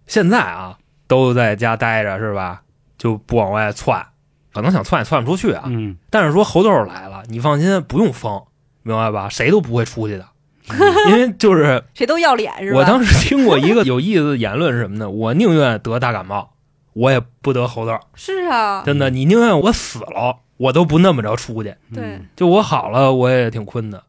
[0.07, 2.61] 现在啊都在家待着是吧？
[2.97, 4.05] 就不往外窜，
[4.53, 5.63] 可能想窜也窜不出去啊。
[5.67, 8.41] 嗯，但是说猴豆来了，你放心，不用封，
[8.81, 9.29] 明白吧？
[9.29, 10.25] 谁都不会出去的，
[11.09, 12.79] 因为就是谁都要脸是吧？
[12.79, 15.09] 我当时听过一个有意思的言论是什么呢？
[15.09, 16.53] 我宁愿得大感冒，
[16.93, 17.99] 我也不得猴豆。
[18.15, 21.75] 是啊，真的，你宁愿我死了，我都不那么着出去。
[21.93, 24.03] 对嗯就我好了，我也挺困的。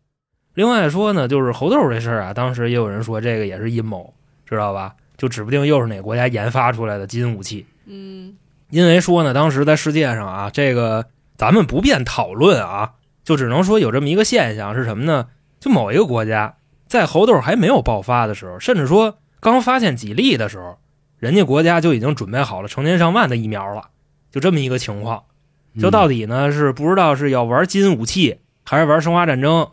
[0.55, 4.14] 另外说呢，就是猴豆这事儿啊，当时也有人说这个也是阴谋，
[4.47, 4.95] 知道吧？
[5.17, 7.67] 就指不定又是哪个国家研发出来的基因武器。
[7.87, 8.35] 嗯
[8.71, 15.29] 因为说呢，当时在世界上啊，这个咱们不便讨论啊，就只能说有这么一个现象是什么呢？
[15.61, 20.79] 就某一个国家在猴痘还没有爆发的时候，甚至说刚发现几例的时候，
[21.19, 23.88] 人家国家就已经准备好了成千上万的疫苗了，
[24.31, 25.25] 就这么一个情况。
[25.81, 29.69] 就到底呢是不知道是要玩基因武器，还是玩生化战争，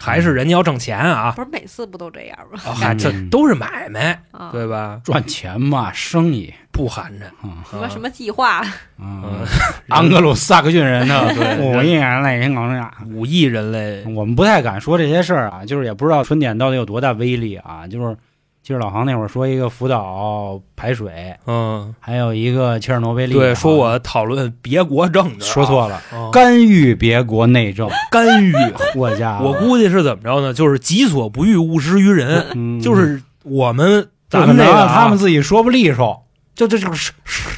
[0.00, 1.32] 还是人家要挣钱啊？
[1.36, 2.58] 不是每次不都这样吗？
[2.82, 5.00] 啊，这都是买卖，啊，对吧？
[5.04, 7.24] 赚钱嘛，生意不寒碜。
[7.46, 8.56] 啊什么什么计划？
[8.58, 8.66] 啊
[8.98, 9.44] 嗯，
[9.88, 12.90] 安格鲁萨克逊人的 对五亿人类人口呀。
[13.12, 17.86] 五亿人类，我们不太敢说这些事儿啊，就是也不知道春点到底有多大威力啊。
[17.86, 18.16] 就是，
[18.62, 28.52] 其实老航那会儿说一个福岛排水，嗯，还有一个切尔诺贝利啊，对，说我讨论别国政治啊，说错了，哦干预别国内政，干预。
[28.94, 30.52] 我家我估计是怎么着呢？
[30.52, 32.46] 就是己所不欲，勿施于人。
[32.54, 37.12] 嗯就是我们咱咱们这个他们自己说不利索，就这就是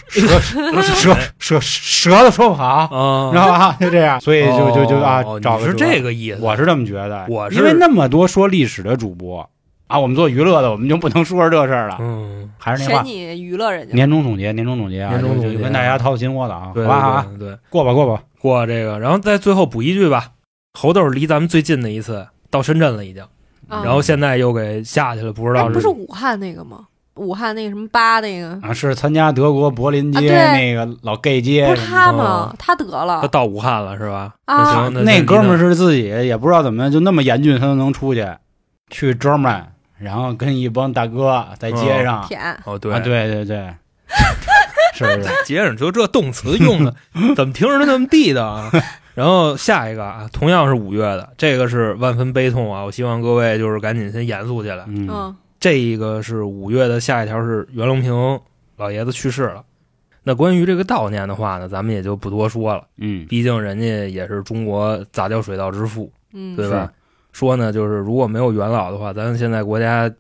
[0.09, 0.29] 舌
[0.95, 3.77] 舌舌舌头说不好，啊知，道吧？
[3.81, 6.39] 就这样，所以就就就啊找的是找个辙这个意思。
[6.41, 9.49] 我是这么觉得，我是因为那么多说历史的主播
[9.93, 11.97] 啊，我们做娱乐的，我们就不能说这事儿了。
[12.01, 13.95] 嗯，还是那话，你娱乐人家。
[13.95, 18.23] 年终总结，年终总结啊，年终总结跟大家掏心窝子啊，对好吧好吧，对过吧过吧。
[18.41, 20.31] 过这个，然后再最后补一句吧。
[20.73, 23.23] 猴豆离咱们最近的一次到深圳了，已经，
[23.69, 26.87] 啊然后现在又给下去了，不知哎，道不是武汉那个吗？
[27.17, 32.55] 武汉那个什么八那个，啊，是参加德国柏林街啊那个老 gay 街不是他吗？
[32.59, 34.35] 他得了他到武汉了是吧？
[34.47, 38.27] 啊那行，的，那哥们儿是是自己也不知道怎么就那么严峻，他都能出去
[38.89, 39.65] 去 German，
[40.03, 43.75] 然后跟一帮大哥在街上舔，哦，对啊，对对对，
[44.95, 46.95] 是不是，街上就这动词用的
[47.37, 48.71] 怎么听着那么地道啊？
[49.15, 52.83] 然后下一个啊，同样是五月的，这个是万分悲痛啊！
[52.83, 54.85] 我希望各位就是赶紧先严肃起来。
[54.89, 58.41] 嗯嗯这一个是五月的，下一条是袁隆平
[58.77, 59.63] 老爷子去世了。
[60.25, 66.91] 那关于这个悼念的话呢，咱们也就不多说了，嗯，毕竟人家也是中国杂交水稻之父，嗯，对吧？
[67.33, 70.11] 说呢，就是如果没有元老的话，咱现在国家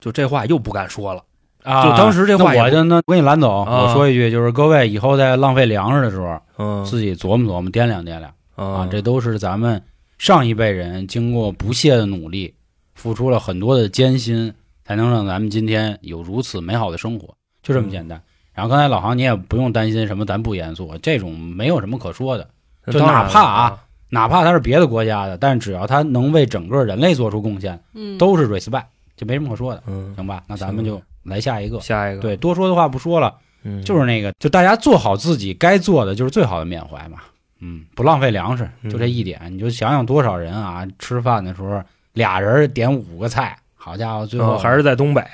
[0.00, 1.22] 就这话又不敢说了。
[1.62, 8.24] 啊，就当时这话那我就那我给你拦走，啊我说一句，就是各位以后在浪费粮食的时候，嗯自己琢磨琢磨，掂量掂量
[8.56, 9.80] 啊啊，，这都是咱们
[10.18, 12.52] 上一辈人经过不懈的努力，
[12.94, 14.52] 付出了很多的艰辛，
[14.84, 17.32] 才能让咱们今天有如此美好的生活，
[17.62, 18.20] 就这么简单。
[18.54, 22.48] 然后刚才老航你也不用担心什么，咱不严肃，这种没有什么可说的。
[22.90, 23.80] 就哪怕啊了
[24.14, 28.84] 哪怕他是别的国家的，但是只要他能为整个人类做出贡献，嗯，都是 respect，
[29.16, 30.42] 就没什么可说的，嗯，行吧？
[30.46, 31.80] 那咱们就来下一个。
[31.80, 37.20] 下一个对，多说的话不说了，嗯，就是那个，就大家做好自己该做的，就是最好的缅怀嘛。
[37.60, 39.40] 嗯，不浪费粮食，就这一点。
[39.50, 45.22] 你就想想多少人啊，吃饭的时候俩人点五个菜，好家伙，最后哦还是在东北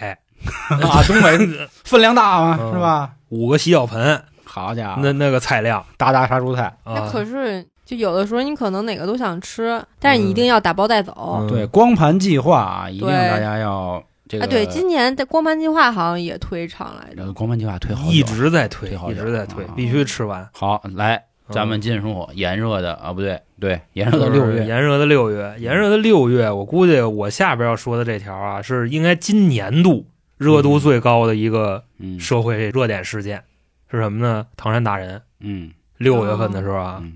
[0.71, 1.37] 啊，东北
[1.85, 3.11] 分量大嘛，嗯是吧？
[3.31, 6.73] 五个洗脚盆，好家伙，那那个菜量大大杀猪菜。
[6.85, 11.39] 那啊，可是就有的时候你可能哪个都想吃，但是你一定要打包带走。
[11.41, 14.45] 嗯对，光盘计划啊，一定大家要这个。
[14.45, 17.33] 啊，对，今年的光盘计划好像也推上来着。
[17.33, 20.47] 光盘计划推好一直在推一直在推啊，必须吃完。
[20.53, 21.25] 好来。
[21.51, 30.05] 咱们进入炎热的啊，不对，对，炎热的六月，炎热的六月，炎热的六月，我估计我下边要说的这条啊，是应该今年度
[30.37, 33.43] 热度最高的一个嗯社会热点事件，
[33.91, 34.47] 是什么呢？
[34.59, 37.15] 唐山打人，嗯六月份的时候啊，嗯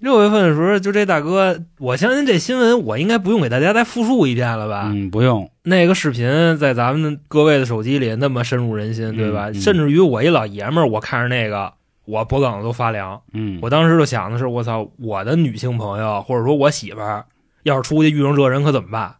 [0.00, 4.90] 六月份的时候，就这大哥，我相信这新闻我应该不用给大家再复述一遍了吧？
[4.92, 9.50] 嗯，不用，那个视频在咱们各位的手机里那么深入人心，对吧？
[9.50, 11.72] 嗯嗯甚至于我一老爷们儿，我看着那个，
[12.06, 13.20] 我脖梗子都发凉。
[13.34, 17.26] 嗯，我当时就想的是，我操，我的女性朋友或者说我媳妇儿，
[17.64, 19.14] 要是出去遇上这人可怎么办？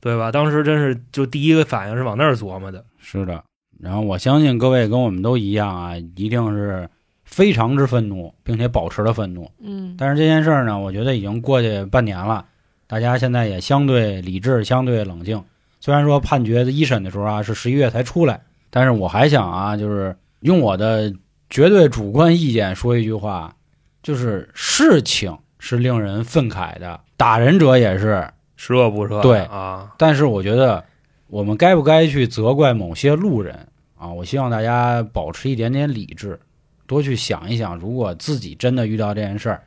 [0.00, 0.30] 对吧？
[0.32, 2.84] 当时真是就第一个反应是往那儿琢磨的。
[2.98, 3.42] 是的。
[3.80, 6.88] 然后我相信各位跟我们都一样啊，一定是
[7.26, 9.50] 非常之愤怒，并且保持了愤怒。
[9.60, 12.46] 嗯，但是这件事儿呢，我觉得已经过去半年了，
[12.86, 15.44] 大家现在也相对理智，相对冷静。
[15.80, 21.12] 虽然说判决的一审的时候啊是十一月才出来，但是我还想啊，就是用我的
[21.50, 23.54] 绝对主观意见说一句话，
[24.02, 29.20] 就是事情是令人愤慨的，打人者也是，十恶不赦。
[29.20, 30.82] 对啊，但是我觉得
[31.28, 33.54] 我们该不该去责怪某些路人
[33.96, 34.08] 啊？
[34.08, 36.38] 我希望大家保持一点点理智，
[36.86, 39.62] 多去想一想，如果自己真的遇到这件事儿，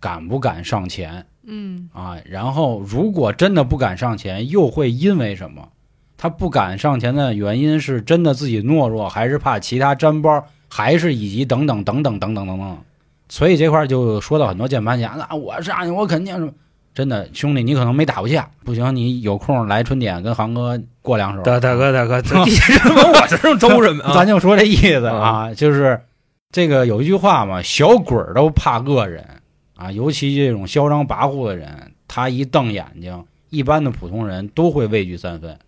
[0.00, 2.16] 敢不敢上前嗯啊？
[2.24, 5.68] 然后如果真的不敢上前，又会因为什么？
[6.16, 12.78] 他不敢上前的原因是真的自己懦弱，还是怕其他沾包，还是以及等等等等等等等等。
[13.28, 16.52] 所以这块儿就说到很多键盘侠，那我上去我肯定是
[16.94, 21.42] 真的兄弟，你可能没打过架，不行，你有空来春点跟航哥过两手。
[21.42, 24.14] 大大哥大哥，这 你什么我这是周什么啊？
[24.14, 26.00] 咱就说这意思啊，就是
[26.54, 29.24] 这个有一句话嘛，小鬼儿都怕恶人
[29.74, 35.58] 啊，尤其这种嚣张跋扈的人，他一瞪眼睛，一般的普通人都会畏惧三分。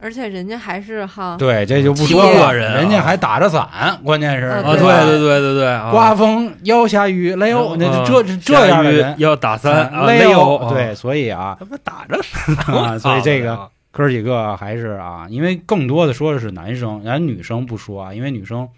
[0.00, 2.80] 而且人家还是哈，对，这就不说了，恶人啊。
[2.80, 4.80] 人家还打着伞，关键是啊啊，对。
[4.80, 5.92] 对对对对，啊。
[5.92, 12.74] 刮风要下雨，雷欧，那啊这这这样的人，要打三啊，雷欧欧，，对，所以啊，他不打着伞。
[12.74, 13.68] 啊， 所以这个啊。
[13.92, 18.68] 哥几个还是啊，因为更多的说的是男生，咱女生不说啊，因为女生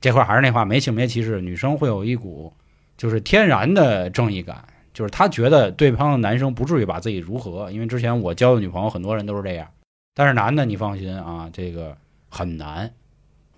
[0.00, 2.52] 这块儿还是那话，没性别歧视，女生会有一股
[2.96, 9.66] 就是天然的正义感，就是她觉得对方的男生不至于把自己如何，因为之前我交的女朋友很多人都是这样，
[10.14, 11.96] 但是男的你放心啊，这个
[12.28, 12.90] 很难，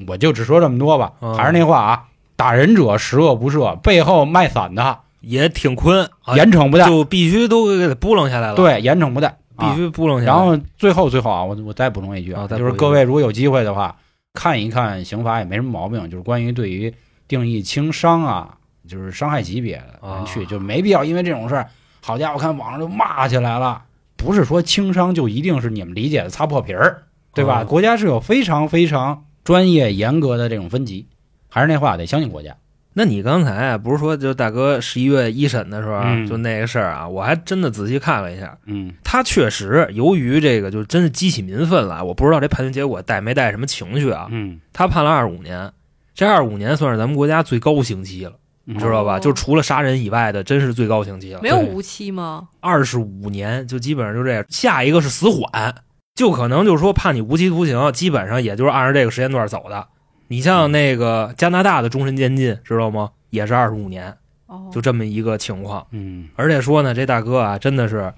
[0.06, 2.04] 我就只说这么多吧，嗯还是那话啊，
[2.36, 10.32] 打人者十恶不赦，背后卖伞的也挺坤，啊严惩不贷，就必须都给他扑棱下来了，，对，严惩不贷，必啊须扑棱下来。
[10.32, 13.94] 然后最后最后啊，我我再补充一句啊就是各位如果有机会的话，
[14.34, 16.94] 看一看刑法也没什么毛病，就是关于对于
[17.26, 21.68] 定义轻伤啊，就是伤害级别的人去，啊就没必要因为这种事儿，
[22.00, 23.84] 好家伙，看网上就骂起来了。
[24.16, 27.60] 不是说轻伤就一定是你们理解的擦破皮儿，对吧？
[27.60, 31.08] 啊国家是有非常非常专业严格的这种分级，
[31.48, 32.56] 还是那话，得相信国家。
[32.92, 44.26] 那你刚才啊，不是说就大哥十一月一审的时候啊，嗯就那个事儿啊，我还真的仔细看了一下，嗯他确实由于这个就真是激起民愤了，我不知道这判决结果带没带什么情绪啊。
[44.30, 45.72] 嗯，他判了二十五年，
[46.14, 48.32] 这二十五年算是咱们国家最高刑期了，
[48.66, 49.18] 嗯知道吧？
[49.18, 51.48] 哦就除了杀人以外的，真是最高刑期了没。
[51.48, 52.48] 有无期吗？
[52.58, 55.74] 二十五年就基本上就这样，下一个是死缓，
[56.16, 59.86] 就可能就是说判你无期徒刑，基本上也就是按照这个时间段走的。
[60.30, 63.10] 你像那个加拿大的终身监禁，知道吗？
[63.30, 64.16] 也是二十五年，
[64.46, 65.84] 哦，就这么一个情况。
[65.90, 68.14] 嗯而且说呢，这大哥啊，真的是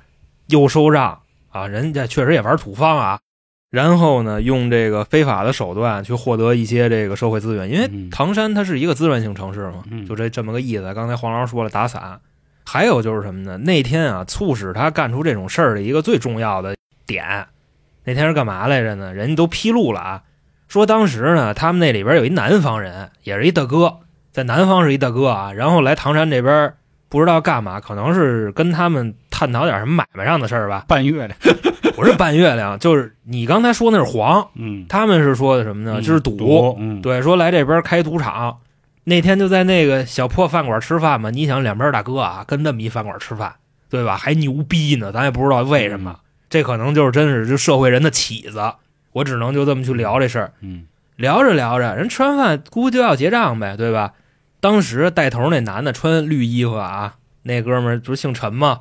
[0.48, 3.18] 又收账啊，人家确实也玩土方啊，
[3.70, 10.92] 然后呢，用这个非法的手段去获得一些这个社会资源，因为嗯唐山它是一个资源性城市嘛，嗯就这这么个意思。
[10.92, 12.20] 刚才黄老师说了打伞，
[12.66, 13.56] 还有就是什么呢？
[13.56, 17.46] 那天啊，促使他干出这种事儿的一个最重要的点，
[18.04, 19.14] 那天是干嘛来着呢？
[19.14, 20.22] 人家都披露了啊，
[20.72, 23.98] 说当时呢，他们那里边有一南方人，也是一大哥，
[24.30, 26.72] 在南方是一大哥啊，然后来唐山这边
[27.10, 30.86] 不知道干嘛，可能是跟他们探讨点什么买卖上的事儿吧。
[30.88, 31.34] 半月的，
[31.92, 36.00] 不是半月亮，就是你刚才说那是黄，嗯，他们是说的什么呢？
[36.00, 38.56] 就是赌，嗯，对，说来这边开赌场。
[39.04, 43.56] 那天就在那个小破饭馆吃饭嘛，你想两边大哥啊，跟那么一饭馆吃饭，
[43.90, 44.16] 对吧？
[44.16, 46.16] 还牛逼呢，咱也不知道为什么，
[46.48, 48.72] 这可能就是真是就社会人的起子。
[49.12, 54.14] 我只能就这么去聊这事儿，嗯聊着聊着，人吃完饭估计就要结账呗，对吧？
[54.60, 58.80] 当时带头那男的穿绿衣服啊，那哥们儿不是姓陈吗？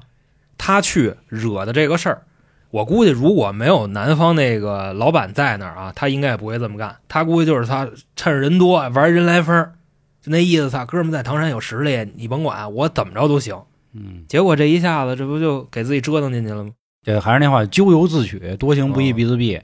[0.58, 2.22] 他去惹的这个事儿，
[2.70, 6.96] 我估计如果没有南方那个老板在那儿啊，他应该也不会这么干。
[7.08, 9.74] 他估计就是他趁着人多玩人来疯儿，
[10.22, 13.60] 就那意思，他哥们在唐山有实力，你甭管我怎么着都行。
[13.94, 16.72] 嗯，结果这一下子，这不就给自己折腾进去了吗？
[17.04, 19.60] 这还是那话，咎由自取，多行不义哦必自毙。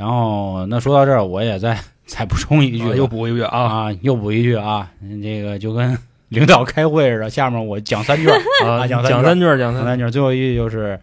[0.00, 1.78] 然后那说到这儿，我也再
[2.08, 4.90] 再补充一句，啊又补一句啊，啊，又补一句啊，
[5.22, 5.94] 这个就跟
[6.30, 9.76] 领导开会似的，下面我讲三句儿，啊，讲讲三句三句，讲三句。
[9.76, 10.10] 讲三句儿。
[10.10, 10.98] 最后一句就是，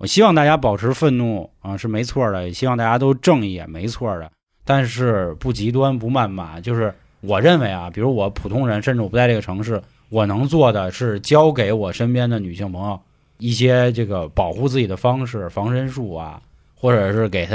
[0.00, 4.28] 我希望大家保持愤怒啊，是没错的，也希望大家都正义，也没错的，
[4.64, 6.60] 但是不极端，不谩骂。
[6.60, 13.00] 就是我认为啊，比如我普通人，甚至我不在这个城市，我能做的是教给我身边的女性朋友
[13.38, 16.42] 一些这个保护自己的方式，防身术啊，
[16.74, 17.54] 或者是给她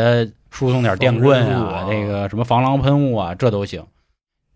[0.50, 3.84] 输送点电棍啊，防身术啊这个什么防狼喷雾啊，这都行。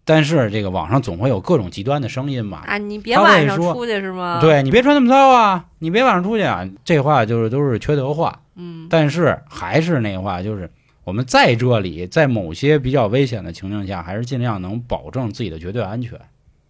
[0.06, 8.42] 但是这个网上总会有各种极端的声音嘛，啊，你别晚上出去是吗？，对你别穿那么骚啊，你别晚上出去啊，这话就是都是缺德话。
[8.56, 10.70] 嗯，但是还是那话，就是
[11.06, 16.20] 我们在这里，在某些比较危险的情境下，还是尽量能保证自己的绝对安全。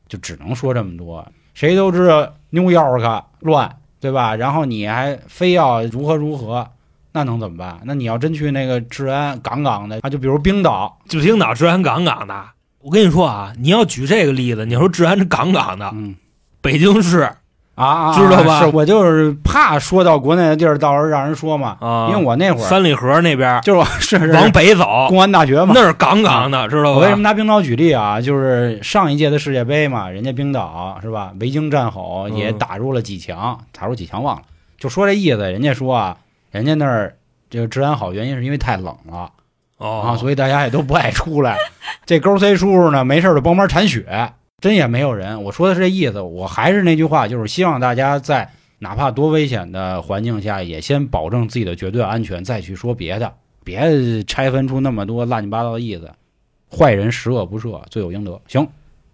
[0.08, 1.26] 就只能说这么多。
[1.56, 4.36] 谁都知道 New York 乱，对吧？
[4.36, 6.70] 然后你还非要如何如何，
[7.14, 7.80] 那能怎么办？
[7.86, 12.44] 那你要真去那个治安杠杠的啊，就比如冰岛，就冰岛治安杠杠的。
[12.80, 16.16] 我跟你说啊，你要举这个例子，你说治安是杠杠的，嗯
[16.62, 17.36] 北京市啊
[17.76, 21.78] 啊，知道吧是我就是怕说到国内的地儿，到时候让人说嘛。
[21.80, 26.90] 啊，因为我那会儿三里河那边就是往北走，公安大学嘛，那是杠杠的，知道吧？
[26.92, 28.22] 我为什么拿冰岛举例啊？
[28.22, 31.32] 就是上一届的世界杯嘛，人家冰岛是吧？
[31.40, 34.42] 维京战吼也嗯打入了几强，打入几强忘了。
[34.78, 36.18] 就说这意思，人家说啊，
[36.54, 37.18] 人家那儿
[37.50, 39.32] 这个治安好，原因是因为太冷了
[39.78, 41.58] 哦啊，所以大家也都不爱出来。
[42.06, 44.32] 这勾 C 叔叔呢，没事就帮忙铲雪，
[44.62, 45.44] 真也没有人。
[45.44, 48.48] 我说的是这意思，我还是那句话，就是希望大家在
[48.78, 53.34] 哪怕多危险的环境下，也先保证自己的绝对安全，再去说别的，
[53.64, 56.12] 别拆分出那么多乱七八糟的意思。
[56.70, 58.40] 坏人十恶不赦，罪有应得。
[58.48, 58.68] 行，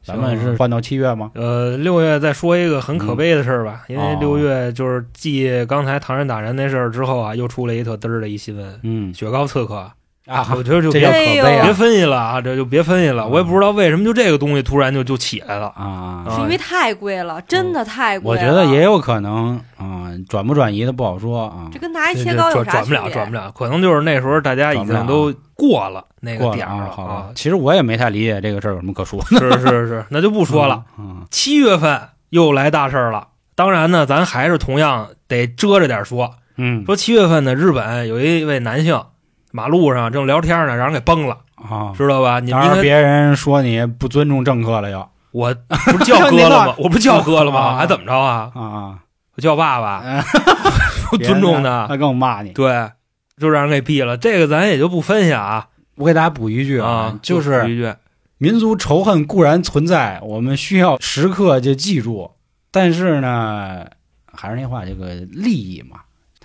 [0.09, 1.31] 咱们是换到七月吗？
[1.35, 9.91] 呃，六月再说一个很可悲的事儿吧，因为哦六月就是继刚才唐山打人那事儿之后啊，又出了一特嘚儿的一新闻，嗯雪糕刺客。
[10.29, 13.27] 啊我，觉得就别别啊分析了啊，这就别分析了。
[13.27, 15.67] 我也不知道为什么就这个东西突然就就起来了。
[15.75, 16.23] 啊！
[16.27, 18.41] 啊是因为太贵了，真的太贵了。
[18.41, 21.79] 我觉得也有可能啊，转不转移的不好说啊这。
[21.79, 27.31] 跟拿一这切糕有啥转转不了，转不了，可能就是那时候大家已经都过了那个点了点儿啊，好。
[27.33, 29.39] 其实我也没太理解这个事儿有什么可说的。
[29.39, 30.83] 是是是，那就不说了。
[30.99, 31.99] 嗯，七月份
[32.29, 33.27] 又来大事儿了。
[33.55, 36.35] 当然呢，咱还是同样得遮着点说。
[36.61, 39.01] 嗯说七月份呢，日本有一位男性，
[39.51, 42.39] 马路上正聊天呢，让人给崩了，啊，知道吧？
[42.39, 45.53] 你当们应该然别人说你不尊重政客了又我
[45.85, 46.75] 不是叫哥了吗？
[46.77, 47.59] 我不是叫哥了吗？
[47.75, 48.51] 啊还怎么着啊？
[48.55, 48.99] 啊啊，
[49.35, 50.23] 我叫爸爸，哎
[51.09, 51.85] 不 尊重他。
[51.87, 52.51] 他更骂你。
[52.51, 52.89] 对，
[53.37, 54.17] 就让人给毙了。
[54.17, 57.93] 这个咱也就不分析啊我给大家补一句啊，就是一句
[58.37, 62.31] 民族仇恨固然存在，我们需要时刻就记住，
[62.71, 63.85] 但是呢，
[64.31, 65.97] 还是那话，这个利益嘛，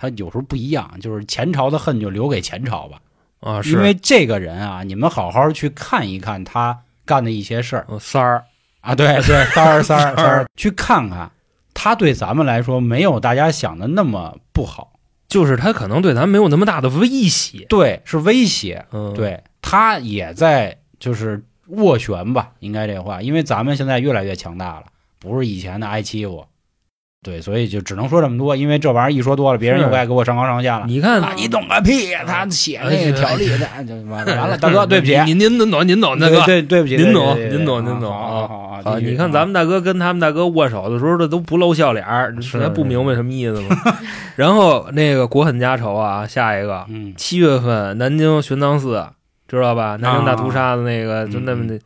[0.09, 2.99] 它有时候不一样，就是前朝的恨就留给前朝吧，
[3.39, 8.43] 啊，是因为这个人啊，你们好好去看一看他干的一些事儿嗯三儿
[8.81, 11.31] 啊，对对，三儿三儿 三儿三儿，去看看，
[11.73, 14.93] 他对咱们来说没有大家想的那么不好，
[15.27, 17.65] 就是他可能对咱没有那么大的威胁。
[17.67, 24.85] 对，是威胁，嗯，，对他也在就是斡旋吧，应该这话，因为咱们现在越来越强大了，
[25.19, 26.45] 不是以前的挨欺负。
[27.25, 30.85] 对，所以就只能说这么多，因为这玩意儿一说多了，别人又该给我上纲上线了。
[30.85, 32.21] 你看那你懂个屁呀！
[32.27, 36.39] 他写那个条例的，就完了完了，大哥，对不起，您您您懂您懂大哥。
[36.45, 43.75] 对对不起，您懂您懂您懂啊好好好好，啊，你看咱们大哥跟他们大哥握手的时候，这都不露笑脸儿，是还不明白什么意思吗？
[44.37, 49.03] 然后那个国恨家仇啊，下一个嗯七月份南京玄奘寺，
[49.47, 49.97] 知道吧？
[49.99, 51.79] 南京大屠杀的那个，嗯就那么的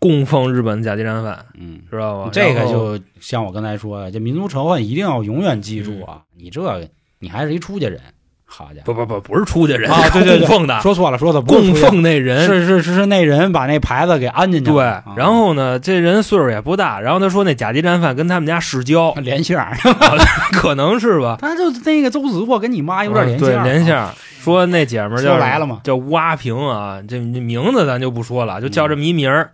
[0.00, 2.30] 供奉日本甲级战犯，嗯，知道吧？
[2.32, 6.22] 这个就像我刚才说的，这民族仇恨一定要永远记住啊！
[6.36, 6.88] 你这
[7.18, 8.00] 你还是一出家人，
[8.44, 10.46] 好家伙，不不不不是出家人啊对对对。
[10.46, 12.46] 供奉的，说错了说错了，供奉那人。
[12.46, 19.08] 是是是是那人把那牌子给安进去对了，，然后呢，这人岁数也不大，然后他说那甲级战犯跟他们家世交。
[19.10, 19.76] 啊，连线儿，
[20.54, 21.36] 可能是吧？
[21.40, 23.64] 他就那个周子沃跟你妈有点连线儿，啊。
[23.64, 24.10] 对连线儿。
[24.40, 25.80] 说那姐们儿叫来了嘛。
[25.82, 29.50] 叫吴阿平啊，这这名字咱就不说了，就叫这嗯么一名儿。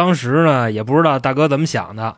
[0.00, 2.16] 当时呢，也不知道大哥怎么想的，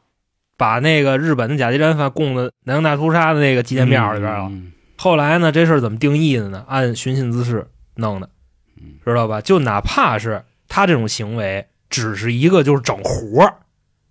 [0.56, 4.46] 把那个日本的甲级战犯供到南京大屠杀的那个纪念庙里边了。
[4.48, 6.64] 嗯后来呢，这事儿怎么定义的呢？
[6.68, 7.66] 按寻衅滋事
[7.96, 8.28] 弄的
[8.80, 9.40] 嗯，知道吧？
[9.40, 13.56] 就哪怕是他这种行为，只是一个就是整活儿，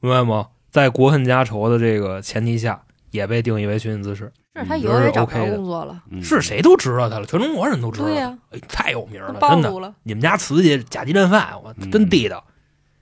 [0.01, 0.47] 明白吗？
[0.69, 4.29] 在国恨家仇的这个前提下，也被定义为寻衅滋事。
[4.53, 8.07] 是他以后也找不 OK 的着工作了，嗯是谁都知道他了，全中国人都知道。
[8.07, 9.93] 对呀，哎，太有名了，暴真的。
[10.03, 12.43] 你们家瓷器甲级战犯，我嗯真地道。
[12.47, 12.50] 你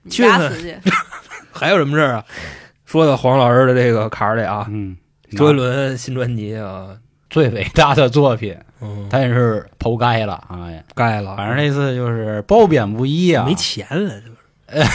[0.08, 0.74] 去死去，
[1.52, 2.24] 还有什么事儿啊？
[2.86, 4.96] 说到黄老师的这个坎儿里啊，嗯，
[5.36, 6.88] 周杰伦新专辑啊，
[7.28, 14.86] 最伟大的作品，嗯，但是剖该了，哎，该了，反正这次就是褒贬不一啊，没钱了，就是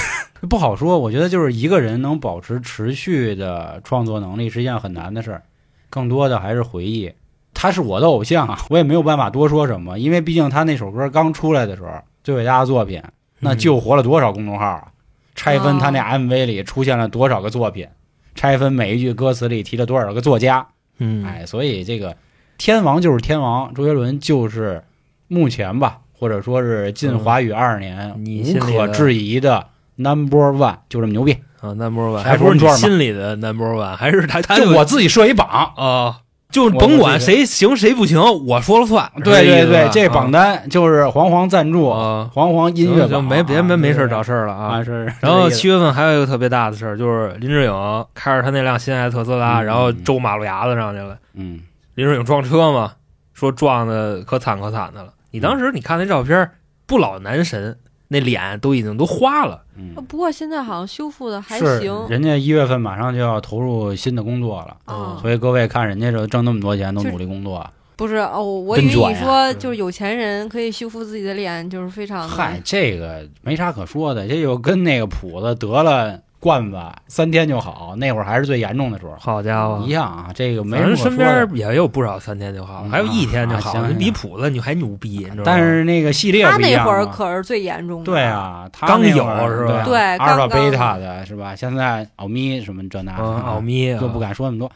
[0.47, 0.99] 不好说。
[0.99, 5.43] 我觉得就是一个人能保持持续的创作能力是一件很难的事儿，
[5.89, 7.11] 更多的还是回忆。
[7.53, 11.91] 他是我的偶像啊，我也没有办法多说什么，因为毕竟他那首歌刚出来的时候，
[12.21, 13.01] 最伟大的作品，
[13.39, 14.87] 那救活了多少公众号啊！
[15.35, 17.87] 拆分他那 MV 里出现了多少个作品，
[18.33, 20.67] 拆分每一句歌词里提了多少个作家，
[20.97, 22.15] 嗯，哎，所以这个
[22.57, 24.83] 天王就是天王，周杰伦就是
[25.27, 31.37] 目前吧，或者说是进华语二十年、你无可置疑的 number one，就这么牛逼。
[31.61, 36.19] 啊，number one，还还不是你心里的 number one，还是他他就我自己设一榜，啊，
[36.55, 39.11] 就我甭管谁行谁不行，我说了算。
[39.21, 44.81] 对对对，这榜单就是黄黄赞助，啊，黄黄音乐，就没别没没事儿找事事儿了啊。
[45.19, 51.17] 然后七月份还有一个特别大的事儿，就是林志颖开着他那辆心爱特斯拉，嗯然后周马路牙子上去了。
[51.33, 51.59] 嗯，
[51.95, 52.93] 林志颖撞车嘛，
[53.33, 55.09] 说撞的可惨可惨的了。
[55.31, 56.49] 你当时你看那照片，
[56.87, 57.77] 不老男神，
[58.15, 59.61] 那脸都已经都花了。
[59.77, 65.17] 嗯不过现在好像修复的还行人家一月份马上就要投入新的工作了，啊。
[65.21, 81.17] 所以各位看人家这挣那么多钱都努力工作，不是哦，我以为你说就是有钱人可以修复自己的脸，就是非常的嗨，这个没啥可说的，这就跟那个谱子得了冠子三天就好，那会儿还是最严重的时候，好家伙一，样啊，这个没人身。
[81.17, 85.41] 边也有不少三天就好，嗯还有一天就好，啊行你比行谱子你还牛逼，你知道吗？
[85.43, 88.05] 但是那个系列他那不一样嘛会儿可是最严重的。
[88.05, 91.55] 对，啊，他刚有是吧对阿尔法贝塔的是吧？
[91.55, 94.71] 现在奥咪什么这那奥咪啊就不敢说那么多。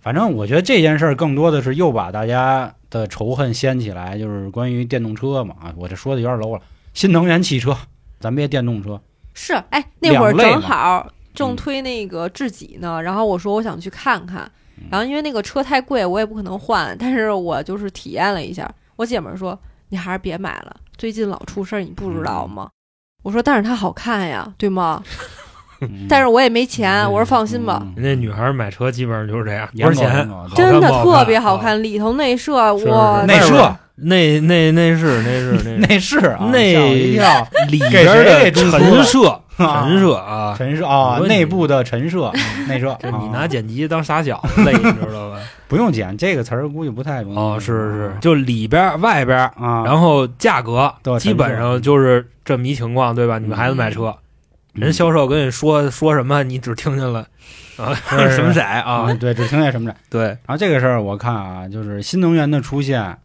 [0.00, 6.62] 反正我觉得这件事儿更多的是又把大家的仇恨掀起来，就是关于电动车嘛啊，我这说的有点 low 了。
[6.94, 7.76] 新能源汽车，
[8.18, 8.98] 咱别电动车，
[9.34, 18.70] 是哎，那会儿正好正嗯推那个智己呢，然后我说我想去看看嗯，然后因为那个车太贵，我也不可能换，但是我就是体验了一下。
[18.96, 19.58] 我姐们儿说
[19.88, 22.68] 你还是别买了，最近老出事儿，你不知道吗？
[23.22, 25.02] 我说但是它好看呀，对吗？
[25.80, 27.82] 嗯但是我也没钱，嗯我说放心吧。
[27.82, 42.32] 嗯人家女孩买车基本上就是这样，严多少钱真的特别好啊看，里头内设是哇，内设内内内饰内饰内那是啊，那吓我一跳， 里边的 陈设啊陈设啊，陈设啊内部的陈设，
[42.68, 45.38] 内设，这你拿啊剪辑当傻小子累，你知道吧？
[45.68, 47.36] 不用剪这个词儿，估计不太容易。
[47.36, 53.38] 哦，是是，就里边外边，啊，然后价格基本上就是这么一情况，对吧？
[53.38, 54.16] 你们孩子买车，嗯
[54.82, 57.26] 人销售跟你说说什么，你只听见了
[57.76, 57.94] 啊
[58.30, 59.14] 什么色啊，啊？
[59.20, 59.96] 对，只听见什么色。
[60.08, 63.18] 对，然后这个事儿我看啊，就是新能源的出现，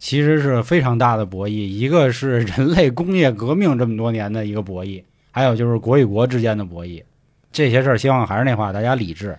[0.00, 1.52] 其实是非常大的博弈。
[1.52, 7.00] 一个是人类工业革命这么多年的一个博弈，还有就是国与国之间的博弈。
[7.52, 9.36] 这些事儿，希望还是那话，大家理智。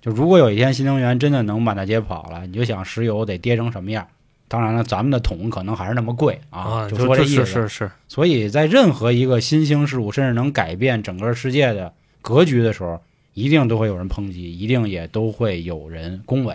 [0.00, 4.06] 就如果有一天新能源真的能满大街跑了，你就想石油得跌成什么样。
[4.48, 7.46] 当然了，咱们的桶可能还是那么贵啊，就说这意思。
[7.46, 11.90] 是是是，所以在任何一个新兴事物，甚至能改变整个世界的
[12.20, 13.00] 格局的时候，
[13.32, 16.54] 一定都会有人抨击，一定也都会有人恭维。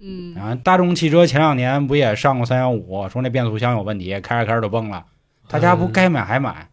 [0.00, 5.04] 嗯，啊，大众汽车前两年不也上过三幺五，说那变速箱有问题，开着开着就崩了，
[5.48, 6.68] 大家不嗯该买还买，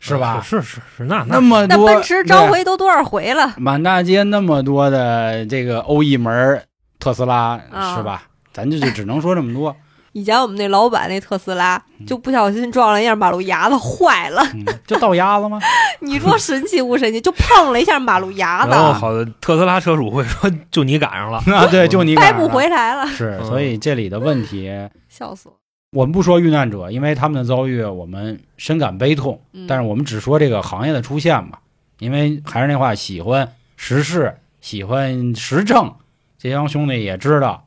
[0.00, 0.40] 是吧？
[0.42, 3.54] 是是是，那那么多那奔驰召回都多少回了？
[3.56, 6.60] 满大街那么多的这个欧意门
[6.98, 8.24] 特斯拉，啊是吧？
[8.52, 9.76] 咱就就只能说这么多。
[10.16, 14.42] 以前我们那老板那特斯拉就不小心撞了一下马路牙子，坏了。
[14.54, 15.60] 嗯，就倒牙子吗？
[16.00, 17.20] 你说神奇不神奇？
[17.20, 24.70] 就碰了一下马路牙子，然后好的特斯拉车主会说，就你赶上了，啊，对，就你掰不回来了，是，嗯所以这里的问题，
[25.10, 25.56] 笑死我。
[25.90, 29.38] 我们不说遇难者，因为他们的遭遇我们深感悲痛。
[29.52, 31.58] 嗯但是我们只说这个行业的出现吧，
[31.98, 35.92] 因为还是那话，喜欢时事、喜欢时政，
[36.38, 37.65] 这帮兄弟也知道，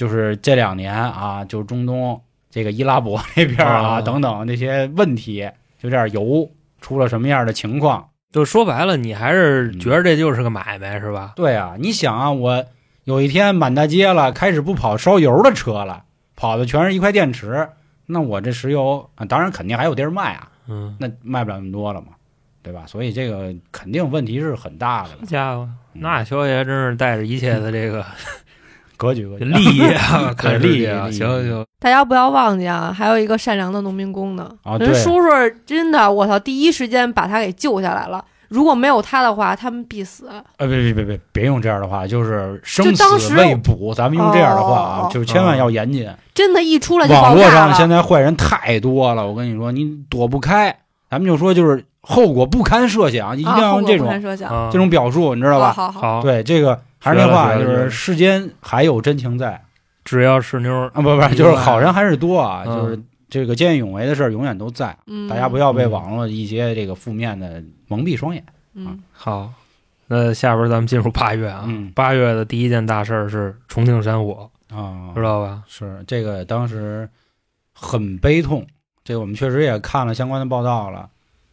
[0.00, 5.46] 就是这两年啊，就中东这个伊拉伯 那边啊、啊等等那些问题，
[5.78, 8.08] 就这点油出了什么样的情况？
[8.32, 11.34] 就说白了，你还是觉得这就是个买卖，是吧？
[11.36, 12.64] 对啊，你想啊，我
[13.04, 17.68] 有一天满大街了，开始不跑烧油的车了，跑的全是一块电池，
[18.06, 22.06] 那我这石油啊，当然肯定还有地儿卖啊，嗯，那卖不了那么多了嘛，
[22.62, 22.84] 对吧？
[22.86, 28.02] 所以这个肯定问题是很大的家伙，嗯那肖爷真是带着一切的这个
[29.00, 29.44] 格局格局。
[29.46, 34.50] 利益啊， 看利益啊，利益行行，大家不要忘记啊，还有一个善良的农民工呢。
[34.62, 35.28] 啊对人叔叔
[35.64, 38.22] 真的，我操，第一时间把他给救下来了。
[38.48, 40.28] 如果没有他的话，他们必死。
[40.58, 46.06] 呃，别别别别别用这样的话，就是生就当时死未卜，咱们用这样的话啊，哦就千万要严谨。
[46.34, 47.70] 真的，一出来就网络爆炸了。
[47.70, 50.76] 上现在坏人太多了，我跟你说，你躲不开。
[51.08, 55.72] 咱们就说，就是后果不堪设想，一定要用这种、不堪设想，啊这种表述，你知道吧？
[55.72, 59.60] 好，好，对，这个还是那话，就是世间还有真情在
[60.04, 68.44] 只要是妞儿，啊，不不，就是好人还是多啊，嗯就是这个见义勇为的事儿永远都在，嗯，大家不要被网络一些这个负面的蒙蔽双眼。
[68.74, 69.52] 嗯，好，
[70.08, 71.64] 那下边咱们进入八月啊。
[71.66, 75.62] 嗯八月的第一件大事儿是重庆山火，啊，知道吧？
[75.66, 77.08] 是这个当时
[77.72, 78.66] 很悲痛，
[79.04, 81.08] 这个我们确实也看了相关的报道了。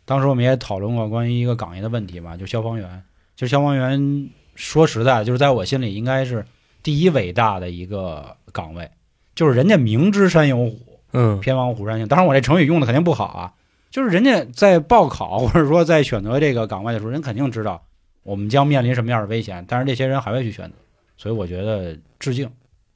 [0.06, 3.04] 当时我们也讨论过关于一个岗业的问题吧，就消防员。
[3.36, 6.44] 其实消防员说实在，就是在我心里应该是
[6.84, 8.90] 第一伟大的一个岗位，
[9.36, 12.08] 就是人家明知山有虎，嗯偏往虎山行。
[12.08, 13.54] 当然，我这成语用的肯定不好啊，
[13.92, 17.82] 就是人家在报考或者说在选择这个岗位的时候，人肯定知道
[18.24, 20.76] 我们将面临什么样的危险，但是这些人还会去选择，
[21.16, 22.50] 所以我觉得致敬。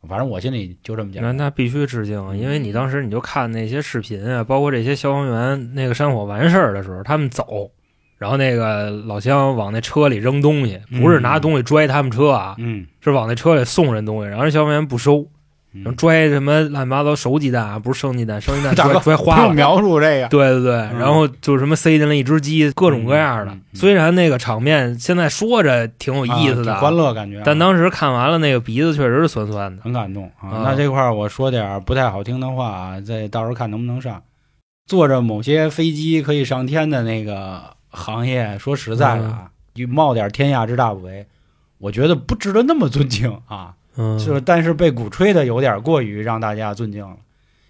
[0.10, 1.22] 反正我心里就这么讲。
[1.22, 7.70] 那那必须致敬啊，因为你当时你就看那些视频啊，包括这些消防员那个山火完事儿的时候，他们走，
[8.22, 15.26] 然后那个老乡往那车里扔东西，不是拿东西拽他们车啊，嗯，是往那车里送人东西，然后人消防员不收，
[15.74, 19.54] 嗯然后拽什么乱七八糟熟鸡蛋啊，不是生鸡蛋，生鸡蛋拽拽花了。
[19.56, 29.82] 描述这个，对对对，嗯然后就是什么塞进了一只鸡，各种各样的虽然那个场面现在说着挺有意思的欢乐感觉啊，但当时看完了，那个鼻子确实是酸酸的。
[29.82, 30.50] 很感动啊。
[30.50, 34.22] 啊那这块儿我说点不太好听的话啊，再到时候看能不能上。
[34.86, 37.62] 坐着某些飞机可以上天的那个
[37.92, 41.26] 行业，说实在的啊，你冒点天下之大不韪，
[41.78, 43.76] 我觉得不值得那么尊敬啊。
[43.98, 47.18] 嗯，就是但是被鼓吹的有点过于让大家尊敬了，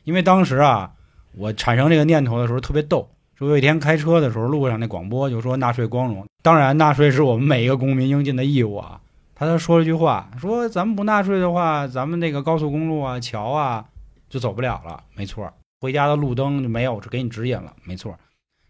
[0.03, 0.91] 因为当时啊，
[1.35, 3.09] 我产生这个念头的时候特别逗。
[3.35, 9.01] 说有一天开车的时候，路上那广播就说纳税光荣，当然纳税是我们每一个公民应尽的义务啊。
[9.33, 13.83] 他他说了句话，说咱们不纳税的话，咱们那个高速公路啊、桥啊
[14.29, 15.01] 就走不了了。
[15.15, 17.73] 没错，回家的路灯就没有，给你指引了。
[17.83, 18.15] 没错，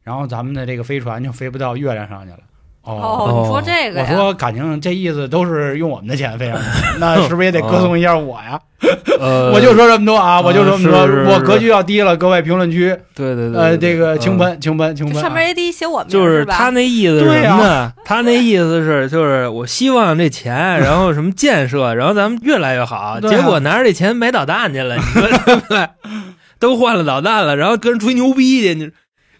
[0.03, 2.39] 然后咱们的这个飞船就飞不到月亮上去了。
[2.83, 4.07] 哦，你说这个呀？
[4.09, 6.65] 我说感情这意思都是用我们的钱飞上去，
[6.97, 8.59] 那是不是也得歌颂一下我呀？
[9.21, 14.35] 呃，我就说这么多啊，我就这么多，是是是我格局要低了，各位评论区，对对对，呃，这个请。
[14.35, 16.43] 嗯喷，请喷，请喷上面 AD 写我们就是？
[16.45, 17.93] 他那意思什么呢？
[18.03, 22.95] 他那意思是，就是我希望这钱，然后什么建设，然后咱们越来越好。
[22.95, 25.87] 啊结果拿着这钱买导弹去了，你说对不对？
[26.57, 28.89] 都换了导弹了，然后跟人吹牛逼去，你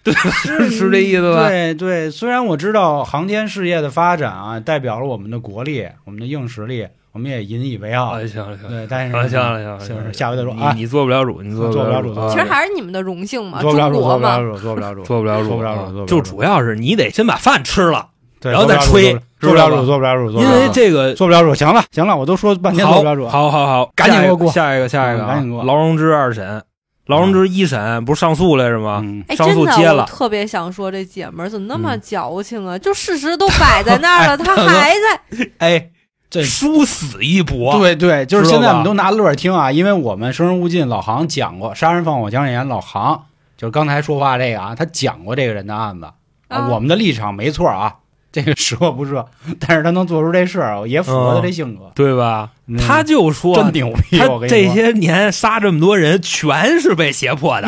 [0.03, 0.19] 对吧？
[0.31, 1.47] 是是这意思吧？
[1.47, 8.05] 对对，虽然我知道航天事业的发展啊，代表了我们的国力，我们的硬实力，我们也引以为傲。
[8.07, 10.71] 啊，行了行了，对，但是行了行了行了，行了下回再说啊。
[10.73, 14.07] 你你做不了主，你做做不了主啊，主做不了其实还是你们的荣幸嘛，做不了主，嘛。
[14.07, 18.07] 做不了主，做不了主， 做不了主，做不了主啊做不了主就主要是你得先把饭吃了，
[18.39, 21.53] 对然后再做不了主吹做不了主，做不了主，因为这个做不了主。
[21.53, 23.27] 行了行了，我都说半天做不了主。
[23.27, 26.63] 好好好，赶紧给我过下一个下一个赶紧过劳荣枝二审，
[27.07, 29.03] 劳荣枝一审不是上诉来着吗？
[29.35, 32.77] 上真的，诉接了我特别想说，这姐们儿怎么那么嗯矫情啊？
[32.79, 35.49] 就事实都摆在那儿了， 她还在。
[35.57, 35.89] 哎，
[36.29, 43.25] 这 殊死一搏，对对，就是现在我们都拿乐儿听啊，因为我们生人勿近老杭讲过杀人放火讲演员老杭，
[43.57, 46.05] 就是刚才说话这个啊，他讲过这个人的案子
[46.47, 47.95] 啊我们的立场没错啊，
[48.33, 49.25] 这个十恶不赦，
[49.59, 52.49] 但是他能做出这事儿，也符合他这性格，对吧？
[52.67, 57.67] 嗯他就说真牛逼，他这些年杀这么多人，全是被胁迫的，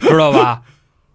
[0.00, 0.62] 知道吧？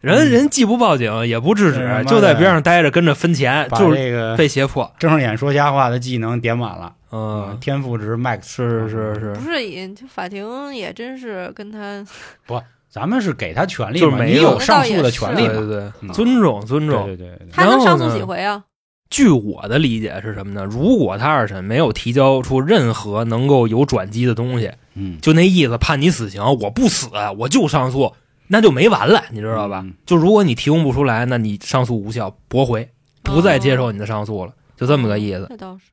[0.02, 4.91] 人嗯人既不报警，也不制止，就在边上待着，跟着分钱，就是这个被胁迫。
[4.98, 12.04] 睁着眼说瞎话的技能点满了，嗯，天赋值 max，是是是不是，也就法庭也真是跟他
[12.48, 17.06] 不咱们是给他权利嘛，就是没有你有上诉的权利嘛，对对尊重尊重。
[17.06, 18.64] 对对他能上诉几回啊？
[19.10, 20.66] 据我的理解是什么呢？
[20.66, 28.14] 如果他二审没有提交出任何能够有转机的东西，嗯，就那意思判你死刑，我不死，我就上诉，
[28.47, 29.82] 那就没完了，你知道吧？
[29.84, 32.89] 嗯就如果你提供不出来，那你上诉无效，驳回，
[33.24, 35.45] 不再接受你的上诉了，就这么个意思。
[35.49, 35.86] 这倒是。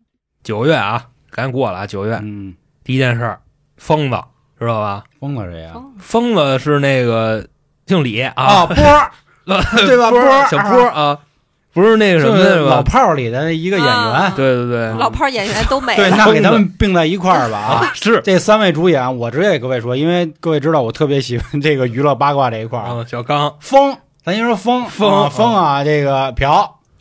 [0.43, 1.87] 九月啊，赶紧过了啊！
[1.87, 2.55] 九月、嗯，
[2.85, 3.41] 第一件事儿，
[3.77, 4.19] 疯子
[4.59, 5.05] 知道吧？
[5.19, 5.73] 疯了谁呀？
[5.75, 7.47] 哦疯子是那个
[7.87, 9.11] 姓李啊，啊，波儿
[9.87, 11.19] 对吧波小波啊，
[11.75, 12.57] 不是那个什么的？
[12.61, 13.95] 老炮儿里的一个演员。
[13.95, 16.17] 啊，对对对，老炮儿演员都没对，了。
[16.17, 17.91] 那 给他们并在一块儿吧啊！
[17.95, 18.21] 是。
[18.25, 23.05] 这三位主演，我直接给各位说，因为各位知道我特别喜欢这个娱乐八卦这一块儿。
[23.07, 26.47] 小刚，风，咱先说风，风啊风啊，这个朴。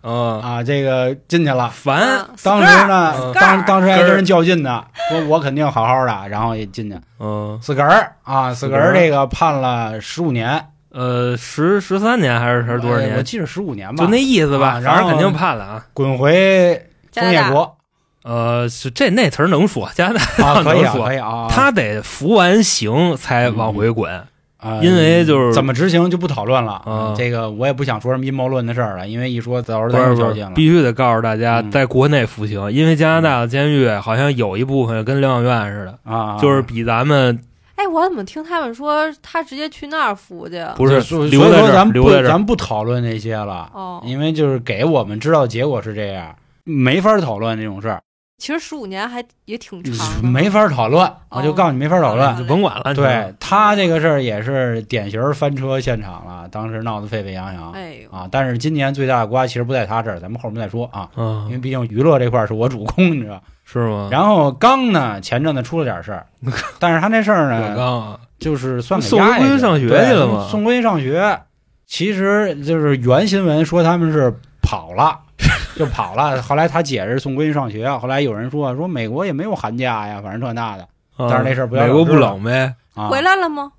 [0.05, 1.69] 嗯，啊，这个进去了。
[1.69, 6.97] 烦，啊当时呢，嗯当当时还跟人较劲呢，说我肯定好好的，然后也进去。
[7.21, 8.93] 嗯，死根儿啊，自个儿。
[8.93, 10.61] 这个判了十五年，
[10.93, 13.11] 呃，十十三年还是还是多少年？
[13.13, 15.85] 哎我记得十五年吧，就那意思吧，啊然后反正肯定判了啊。
[15.93, 17.77] 滚回加拿大枫叶国
[18.23, 21.47] 呃，是这那词儿能说，加拿大啊， 可以啊，能说可以啊。
[21.49, 24.21] 他得服完刑才往回滚。
[24.57, 30.51] 啊，因为就是怎么执行就不讨论了啊这个我也不想说什么阴谋论的事儿了，因为一说到时候不咱是不是又较劲了。
[30.51, 37.37] 必须得告诉大家，嗯在国内服刑，因为加拿大的监狱好像有一部分跟疗养院似的，啊，就是比咱们
[37.75, 40.63] 哎，我怎么听他们说他直接去那儿服去？
[40.75, 42.23] 不是所以留在这儿，所以说咱们留在这儿。
[42.23, 48.01] 不咱不讨论那些了，哦，因为就是给我们知道结果是这样，没法讨论这种事儿，
[48.37, 51.11] 其实十五年还也挺长没法讨论。
[51.29, 52.27] 我就告诉你没法讨论。
[52.27, 52.93] 哦就甭管了。
[52.93, 58.27] 对他这个事儿也是典型翻车现场了，当时闹得沸沸扬扬哎呦，啊。
[58.31, 63.41] 但是今年最大的瓜其实不在他这儿，咱们后面再说啊，因为嗯，毕竟娱乐这块儿是我主攻，你知道。
[63.81, 64.09] 是吗？
[64.11, 66.25] 然后刚呢，前阵子出了点事儿，
[66.79, 71.39] 但是他那事儿呢，刚啊，就是算给送压下去归上学去了吗送归上学，
[71.85, 75.19] 其实就是原新闻说他们是跑了，
[75.77, 76.41] 就跑了。
[76.41, 82.73] 后来他解释送闺女上学，后来有人说说美国也没有寒假呀，反正这那的但但是那事儿不要美国不之了冷呗？
[82.95, 83.07] 啊。
[83.07, 83.71] 回来了吗？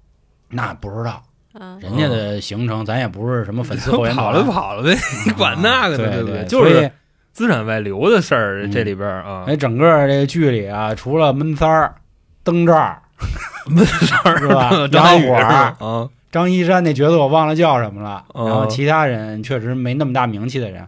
[0.49, 1.23] 那不知道
[1.59, 6.11] 嗯，人家的行程，咱也不是什么粉丝后援 跑团了跑了呗，你管那个呢？
[6.11, 6.37] 对不对？
[6.37, 6.93] 所以就是
[7.35, 11.95] 资产外流的事儿，嗯这里边儿啊，哎，整个这个剧里啊，除了闷三儿、
[12.43, 13.03] 灯罩儿
[13.67, 20.87] 闷三儿是吧 张杨火啊，张一山那角色我忘了叫什么了，哦然后其他人确实没那么大名气的人，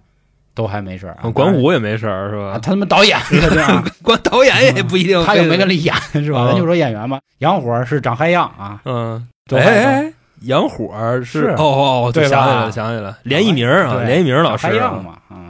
[0.55, 1.29] 都还没事儿啊。
[1.31, 2.61] 管虎也没事儿是啊，吧？
[2.63, 6.41] 他他妈导演是这样， 管导演也不一定，他又没跟里演是吧？
[6.41, 15.46] 哦咱就说演员吧，杨火是长嗨样啊，嗯，对哎哎，杨火儿是哦哦哦，对吧想起来了，想起来了，连一鸣啊，对连一鸣老师长嗨样嘛啊，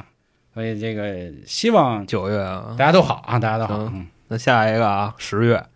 [0.57, 2.75] 所以这个希望九月啊。
[2.79, 3.93] 大，家都好啊，大家都好。
[4.29, 5.67] 那下一个啊，十月，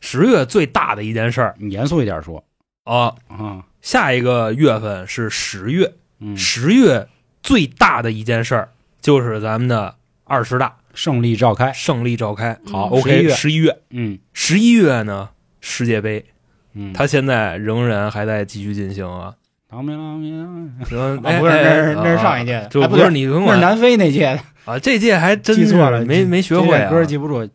[0.00, 1.54] 十月最大的一件事儿。
[1.58, 2.44] 你严肃一点说。
[2.84, 7.08] 啊，啊，下一个月份是十月，嗯，十月
[7.42, 8.68] 最大的一件事儿
[9.00, 10.76] 就是咱们的二十大。
[10.92, 12.58] 胜利召开，胜利召开。
[12.70, 14.18] 好嗯 OK，十一月，嗯。
[14.34, 15.30] 十一月呢，
[15.62, 16.26] 世界杯，
[16.74, 19.34] 嗯，它现在仍然还在继续进行啊。
[19.70, 24.40] 当明当明， 不是那是哎那是上一届的，就不是哎不对你是南非那届的，
[24.72, 27.46] 啊，这届还真错了，没没学会歌记不住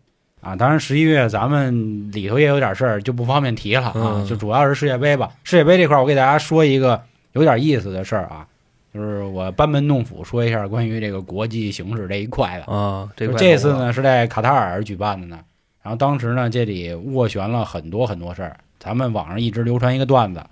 [0.41, 0.55] 啊。
[0.55, 3.93] 当然十一月咱们里头也有点事儿，就不方便提了啊。
[3.95, 5.31] 嗯就主要是世界杯吧。
[5.43, 7.01] 世界杯这块儿，我给大家说一个
[7.31, 8.45] 有点意思的事儿啊，
[8.93, 12.71] 就是我班门弄斧说一下关于这个国际形势这一块的。
[12.71, 15.39] 啊，这这次呢是在卡塔尔举办的呢，
[15.81, 18.55] 然后当时呢这里斡旋了很多很多事儿。
[18.79, 20.43] 咱们网上一直流传一个段子，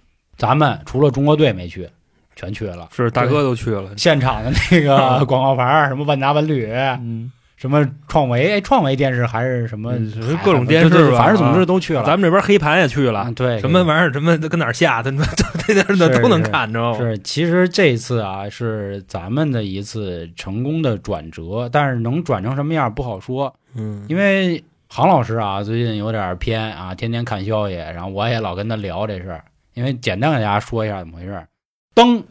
[0.42, 1.88] 咱们除了中国队没去，
[2.36, 2.89] 全去了。
[2.92, 12.04] 是大哥都去了，现场的那个 广告牌儿，什么万达文旅，嗯，什么创维，哎，创维电视还是什么嗯各种电视吧对对反正总之都去了。
[12.06, 15.24] 咱们这边黑盘也去了啊，，对，什么玩意儿，什么跟哪儿下，他们
[15.68, 16.92] 这点是都能看着。
[16.96, 29.44] 是，其实这次啊是咱们的一次成功的转折，但是能转成什么样不好说，嗯，因为杭老师啊最近有点偏啊，天天看消息，然后我也老跟他聊这事儿。
[29.74, 31.47] 因为简单给大家说一下怎么回事儿，
[31.93, 32.24] 灯。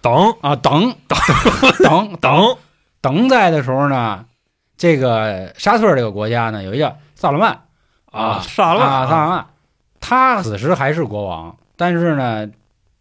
[0.00, 1.18] 等啊等等
[1.82, 2.56] 等等
[3.00, 4.24] 等在的时候呢，
[4.76, 7.62] 这个沙特这个国家呢有一个萨勒曼。
[8.12, 9.46] 啊，萨勒曼，萨曼勒曼，
[10.00, 12.48] 他此时还是国王，但是呢，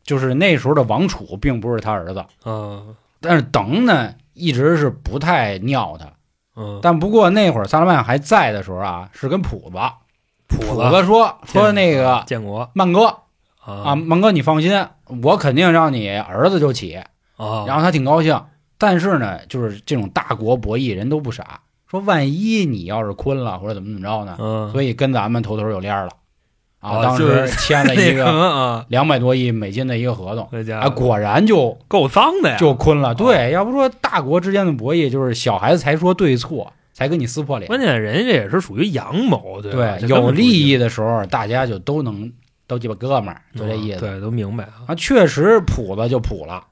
[0.03, 6.07] 就是那时候的王储并不是他儿子，嗯但是等呢一直是不太尿他。
[6.55, 9.77] 嗯，但不过那会儿萨勒曼还在的时候啊，是跟普子，
[10.47, 12.69] 谱普子说说那个建国。
[12.73, 13.15] 曼哥
[13.67, 14.85] 啊，蒙哥你放心，
[15.23, 16.95] 我肯定让你儿子就起。
[17.35, 18.41] 啊，然后他挺高兴，
[18.79, 21.59] 但是呢，就是这种大国博弈人都不傻，
[21.89, 26.09] 说万一你要是坤了或者怎么怎么着呢，嗯，所以跟咱们头头有链了
[26.79, 30.49] 啊，哦当时签了 一个两百多亿美金的一个合同，
[30.79, 33.13] 啊，果然就够脏的呀，就坤了。
[33.13, 37.67] 对，要不说大国之间的博弈，就是小孩子才说对错，才跟你撕破脸。
[37.67, 39.97] 关键人家这也是属于阳谋，对吧？
[39.99, 42.31] 对，有利益的时候，大家就都能
[42.67, 43.99] 都鸡巴哥们儿，就这意思。
[43.99, 44.83] 嗯对，都明白啊。
[44.87, 46.63] 啊，确实谱子就谱了，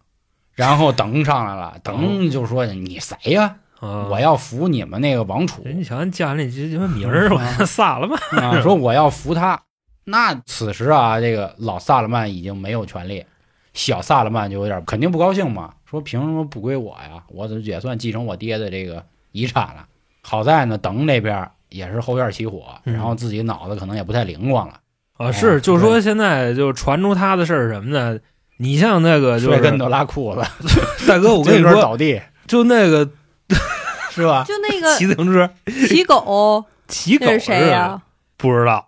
[0.54, 3.58] 然后等上来了，等就说你谁呀？
[3.80, 9.62] 啊我要服你们那个王储人家瞧人叫那这什么名儿，我撒了嘛， 啊，说我要服他。
[10.06, 13.26] 那此时啊，这个老萨勒曼已经没有权利，
[13.74, 17.24] 小萨勒曼就有点肯定不高兴嘛，说凭什么不归我呀？
[17.28, 19.86] 我这也算继承我爹的这个遗产了。
[20.22, 24.80] 好在呢，等那边也是后院起火，嗯然后自己脑子可能也不太灵光了，
[25.18, 28.20] 啊，是，就说现在就传出他的事儿什么的，
[28.58, 30.42] 你像那个就是摔跟头拉裤子，
[31.08, 33.10] 大哥，我跟你说，倒地就那个
[34.12, 34.44] 是吧？
[34.48, 35.50] 就那个骑自行车
[35.88, 38.02] 骑狗， 骑狗是谁呀？
[38.38, 38.88] 不知道，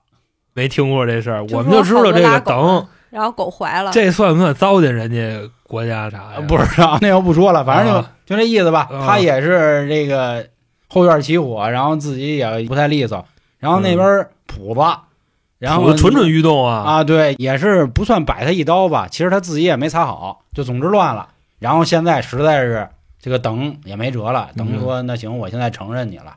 [0.53, 6.41] 没听过这事儿，我们就知道这个等，然后狗怀了，这算不算糟践人家国家啥呀？
[6.47, 8.89] 不知道，那就不说了，反正就、啊就这意思吧。
[8.91, 10.45] 啊他也是这个
[10.89, 13.25] 后院起火，然后自己也不太利索，
[13.57, 14.81] 然后那边谱子，
[15.59, 16.83] 然后蠢蠢欲动啊！
[16.83, 19.07] 啊，对，也是不算摆他一刀吧。
[19.09, 21.29] 其实他自己也没擦好，就总之乱了。
[21.59, 22.87] 然后现在实在是
[23.19, 26.35] 这个等也没辙了，等于说那行，我现在承认你了。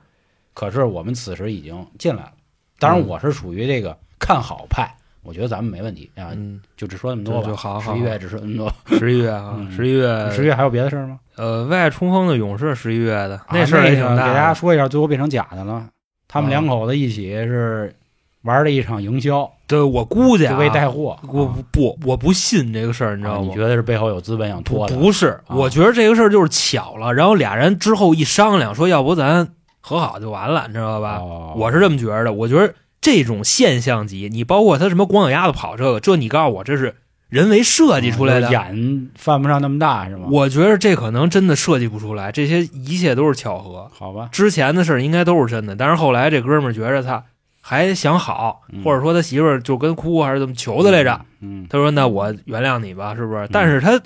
[0.54, 2.32] 可是我们此时已经进来了，
[2.78, 4.90] 当然嗯我是属于这个看好派，
[5.22, 7.42] 我觉得咱们没问题啊，嗯，就只说那么多吧。
[7.42, 8.98] 就就好好十一月只说那么多。
[8.98, 11.18] 十一月啊，嗯十一月，十一月还有别的事儿吗？
[11.36, 15.86] 呃，为爱冲锋的勇士十一月的那事儿也挺大给大家说一下，最后变成假的了。
[16.26, 17.94] 他们啊两口子一起是
[18.42, 21.18] 玩了一场营销，对我估计为带货。
[21.30, 23.40] 我啊不我不信这个事儿，你知道吗？
[23.40, 24.96] 啊你觉得是背后有资本想不拖的？
[24.96, 29.48] 不是，啊我觉得这个事儿就是巧了，然后俩人之后一商量，说要不咱
[29.80, 31.18] 和好就完了，你知道吧？
[31.18, 32.32] 哦我是这么觉得的。
[32.32, 36.96] 我觉得这种现象级，你包括他什么光脚丫子跑这个，这你告诉我这是
[37.28, 38.46] 人为设计出来的。
[38.46, 40.28] 啊眼犯不上那么大是吗？
[40.30, 43.90] 我觉得这可能真的设计不出来，这些一切都是巧合。
[43.92, 47.22] 好吧，之前的事儿应该都是真的，但是后来这哥们儿觉着他
[47.60, 51.20] 还想好，嗯或者说他媳妇儿就跟哭还是怎么求他来着。
[51.40, 54.00] 嗯，他说：“那我原谅你吧，是不是？”但是他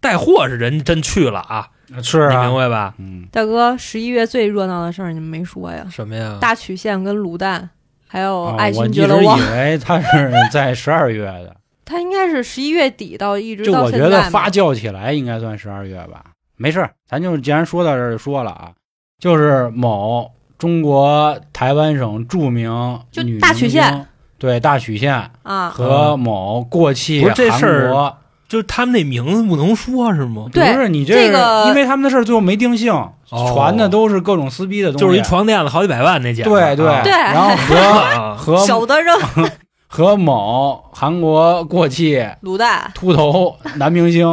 [0.00, 2.94] 带货是人真去了啊，嗯是啊你明，白吧？
[2.98, 5.86] 嗯，大哥，十一月最热闹的事儿你们没说呀？
[5.90, 6.38] 什么呀？
[6.40, 7.68] 大曲线跟卤蛋，
[8.06, 16.24] 还有爱哦我一新觉罗旺，直以为他是在十二月的，他应该是十一月底到一直就到我觉得现在发酵起来应该算十二月吧。
[16.56, 18.72] 没事儿，咱就既然说到这儿就说了啊，
[19.18, 24.06] 就是某中国台湾省著名就女大曲明星线，
[24.38, 28.16] 对大曲线啊，和某过气不是这事韩儿国，
[28.48, 30.46] 就他们那名字不能说是吗？
[30.52, 33.52] 不是你这个因为他们的事儿最后没定性，哦。
[33.52, 37.02] 传的都是各种撕逼的东西，就是一床垫子好几百万那奖，对对啊。
[37.02, 37.12] 对。
[37.12, 38.34] 然后和 啊。
[38.36, 39.16] 和 舍不得扔。
[39.90, 44.26] 和某韩国过气卤蛋，秃头男明星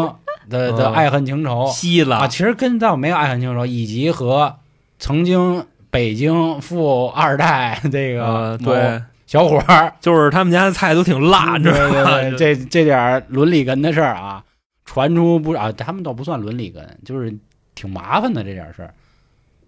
[0.50, 1.66] 的的嗯爱恨情仇。
[1.68, 2.18] 吸了。
[2.18, 4.56] 啊，其实跟倒没有爱恨情仇，以及和
[5.00, 5.66] 曾经
[5.96, 12.20] 北京富二代这个呃，对，小伙儿，就是他们家的菜都挺辣，你知对道吗？
[12.20, 14.44] 对对，这这点儿伦理根的事儿啊，
[14.84, 17.34] 传出不啊，他们倒不算伦理根，就是
[17.76, 18.94] 挺麻烦的这点事儿。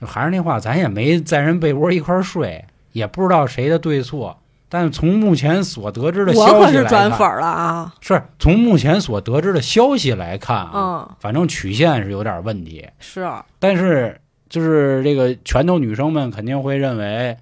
[0.02, 4.38] 就还是那话，咱也没在人被窝一块儿睡，也不知道谁的对错。
[4.70, 12.86] 但是从目前所得知的消息来可是转看，粉了啊，是从目前所得知的消息来看啊，嗯，反正曲线是有点问题。
[13.00, 13.26] 是
[13.60, 14.20] 但是
[14.50, 17.38] 就是这个拳头女生们肯定会认为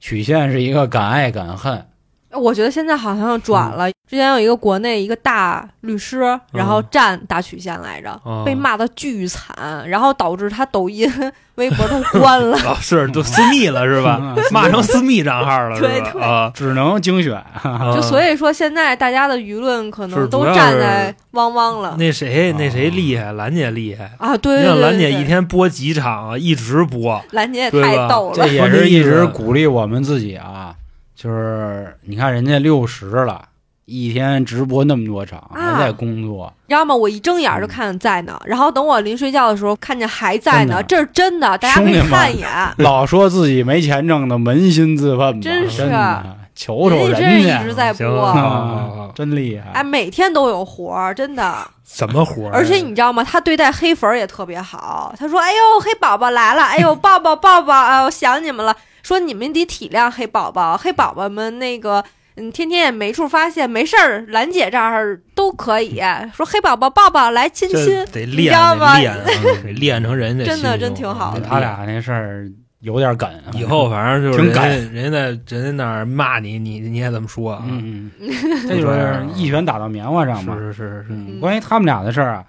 [0.00, 1.86] 曲线是一个敢爱敢恨，
[2.34, 3.90] 我觉得现在好像转了。
[4.08, 11.10] 之前有一个国内一个大律师，然后站大曲线来着，哦被骂的巨惨，然后导致他抖音、
[11.54, 12.58] 微博都关了。
[12.58, 14.18] 啊，是都私密了是吧？
[14.20, 15.80] 嗯骂成私密账号了？
[15.80, 17.34] 对对啊，只能精选。
[17.34, 24.10] 啊就所以说，现在大家的舆论可能都站在汪汪了那谁那谁哦厉害，兰姐厉害。
[24.18, 24.36] 啊！
[24.36, 26.36] 对你对对，兰姐一天播几场啊？
[26.36, 30.74] 一直播，兰姐也太逗了，这也是一直鼓励我们自己啊，
[31.22, 33.40] 就是你看人家六十了，
[33.84, 36.92] 一天直播那么多场，啊还在工作，你知道吗？
[36.92, 41.74] 我一睁眼就看见在呢，然后等我临睡觉的时候看见还在呢，这是真的，大家
[42.10, 42.48] 看一眼。
[42.78, 49.70] 老说自己没钱挣的，扪心自问吧，真是真的，求求人家真一，直在播，真厉害。
[49.74, 51.56] 哎，每天都有活儿，真的。
[51.84, 52.52] 什么活儿啊？
[52.54, 53.22] 而且你知道吗？
[53.22, 55.14] 他对待黑粉儿也特别好。
[55.16, 56.62] 他说：“哎呦，黑宝宝来了！
[56.64, 57.80] 哎呦，抱抱抱抱！
[57.80, 58.74] 哎，我想你们了。
[59.02, 62.04] 说你们得体谅黑宝宝，黑宝宝们那个，
[62.36, 66.00] 嗯，天天也没处发泄，没事儿，兰姐这儿都可以。
[66.34, 68.04] 说黑宝宝抱抱，来亲亲。
[68.12, 69.24] 得练知道吗得练啊，
[69.62, 72.50] 得练成人家真的真挺好的他俩那事儿
[72.80, 77.64] 有点梗，以后反正就是人家挺敢人家在人家那儿骂你，你你也这么说啊？
[77.68, 78.30] 嗯，嗯，
[78.68, 80.56] 这就是一拳打到棉花上嘛。
[80.56, 82.44] 是是是是，嗯，关于他们俩的事儿啊，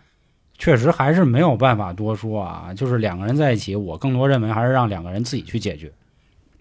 [0.57, 2.69] 确实还是没有办法多说啊。
[2.75, 5.91] 就是两个人在一起，我更多认为还是让两个人自己去解决。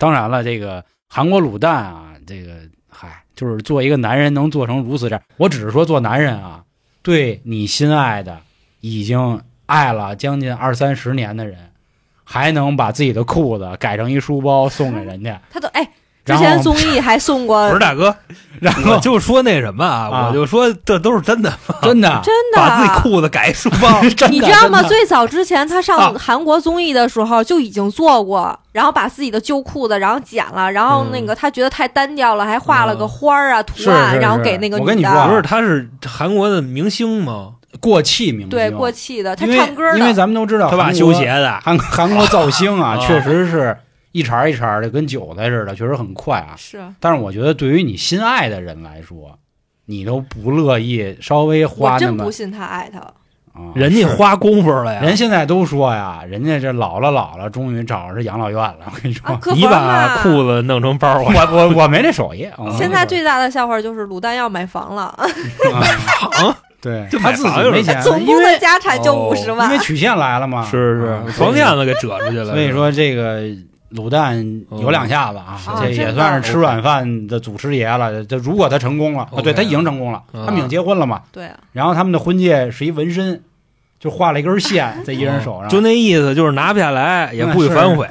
[0.03, 2.57] 当然了，这个韩国卤蛋啊，这个
[2.89, 6.65] 嗨，就是做一个男人能做成如此这样，我只是说做男人啊，
[7.03, 8.41] 对你心爱的
[8.81, 11.71] 已经爱了将近二三十年的人，
[12.25, 15.89] 还能把自己的裤子改成一书包送给人家，他都哎，
[16.25, 18.15] 之前综艺还送过不是大哥，
[18.61, 21.53] 然我后就说那什么啊，啊我就说这都是真的，
[21.83, 24.01] 真的真的把自己裤子改书包，
[24.31, 24.81] 你知道吗？
[24.85, 37.55] 最早之前他上啊韩国综艺的时候就已经做过，然后把自己的旧裤子然后剪了，然后那个他觉得太单调了，还画了个花儿啊、图案，是是然后给那个我跟你说啊不是他是韩国的明星吗？
[37.81, 43.77] 过气明星，对过气的，他唱歌的，因为咱们都知道他爸韩国修鞋的，韩韩国造星啊，啊确实是
[44.13, 46.55] 一茬一茬的，跟韭菜似的，确实很快啊。
[46.57, 49.39] 是但是我觉得，对于你心爱的人来说，
[49.87, 53.01] 你都不乐意稍微花那么我真不信他爱他。
[53.55, 58.77] 啊，人家花功夫了呀，人现在都说呀，人家这老了老了，终于找着是养老院了。
[58.87, 60.63] 我跟你说，你把裤子。
[60.63, 62.49] 弄成包啊，我我我没这手艺。
[62.79, 65.15] 现在最大的笑话就是卤蛋要买房了，
[65.79, 69.85] 买房对就他自己没钱，总共的家产就哦五十万因为。
[69.85, 70.65] 曲线来了嘛。
[70.65, 72.47] 是是房垫子给折出去了。
[72.47, 73.43] 所以说这个
[73.95, 78.25] 卤蛋有两下子啊，哦这也算是吃软饭的祖师爷了。
[78.25, 81.23] 这如果他成功了，啊，对他已经成功了，嗯他们已经结婚了嘛。
[81.31, 83.43] 对啊，然后他们的婚戒是一纹身，
[84.01, 88.07] 就画了一根线 在一人手上，就那意思，就是拿不下来也不许反悔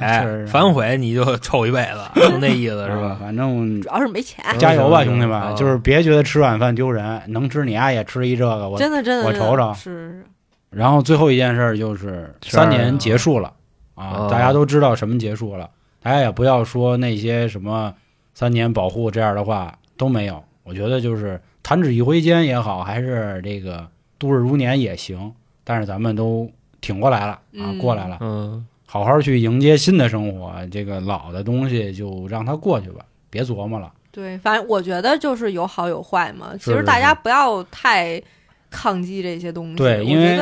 [0.46, 3.16] 反悔你就臭一辈子， 就那意思是啊吧？
[3.20, 5.32] 反正主要是没钱，加油吧，兄弟们！
[5.38, 8.68] 啊就是别觉得吃软饭丢人，能吃你丫也吃一这个。
[8.68, 9.74] 我真的真的，我瞅瞅。
[9.74, 10.24] 是
[10.70, 13.52] 然后最后一件事就是三年结束了
[13.94, 15.68] 啊哦，大家都知道什么结束了，
[16.02, 17.94] 大家也不要说那些什么
[18.34, 20.42] 三年保护这样的话都没有。
[20.64, 23.88] 我觉得就是弹指一挥间也好，还是这个
[24.18, 25.32] 度日如年也行，
[25.64, 26.48] 但是咱们都
[26.80, 30.54] 挺过来了啊，嗯过来了，嗯，好好去迎接新的生活。
[30.70, 33.92] 这个老的东西就让它过去吧，别琢磨了。
[34.12, 36.52] 对，反正我觉得就是有好有坏嘛。
[36.56, 38.22] 其实大家不要太
[38.70, 39.72] 抗击这些东西。
[39.72, 40.36] 我对因为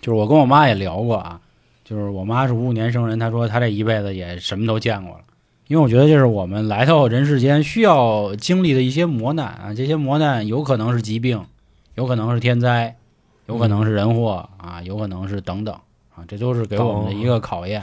[0.00, 1.40] 就是我跟我妈也聊过啊，
[1.90, 5.24] 就是我妈是五五年生人，她说她这一辈子也什么都见过了。
[5.66, 11.44] 因为我觉得这是我们来到人世间需要经历的一些磨难啊，这些磨难有可能是疾病，
[11.96, 12.94] 有可能是天灾，
[13.46, 15.74] 有可能是人祸啊，有可能是等等
[16.14, 17.82] 啊，这都是给我们的一个考验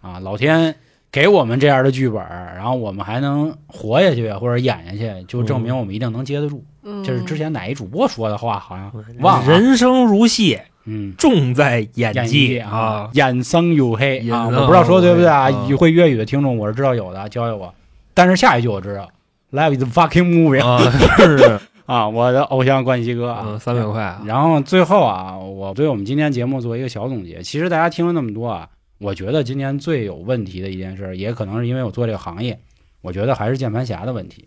[0.00, 0.20] 啊。
[0.20, 0.72] 老天
[1.10, 6.64] 给我们这样的剧本，然后我们还能活下去或者演下去，就证明我们一定能接得住。
[6.84, 9.58] 嗯，这是之前哪一主播说的话，好像忘了啊。
[9.58, 11.14] 人生如戏，嗯。
[11.16, 17.74] 重在演演技技啊，，眼生有黑啊，我不知道说对不对啊会粤语的听众我是知道有的，教教我。
[18.14, 19.08] 但是下一句我知道
[19.52, 20.78] ，Live is fucking movie 啊，
[21.16, 27.42] 是， 啊，我的偶像冠希哥啊嗯，，三百块啊，然后最后啊，我对我们今天节目做一个小总结。
[27.42, 28.68] 其实大家听了那么多啊，
[28.98, 32.58] 我觉得今年最有问题的一件事，也可能是因为我做这个行业，
[33.00, 34.46] 我觉得还是键盘侠的问题。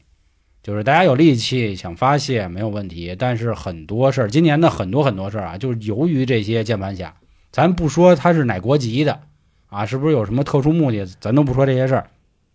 [0.66, 7.13] 就是大家有力气想发泄没有问题，但是很多事儿，今年的很多很多事儿啊，就是由于这些键盘侠，
[7.51, 9.20] 咱不说他是哪国籍的
[9.68, 12.07] 啊，是不是有什么特殊目的，咱都不说这些事儿，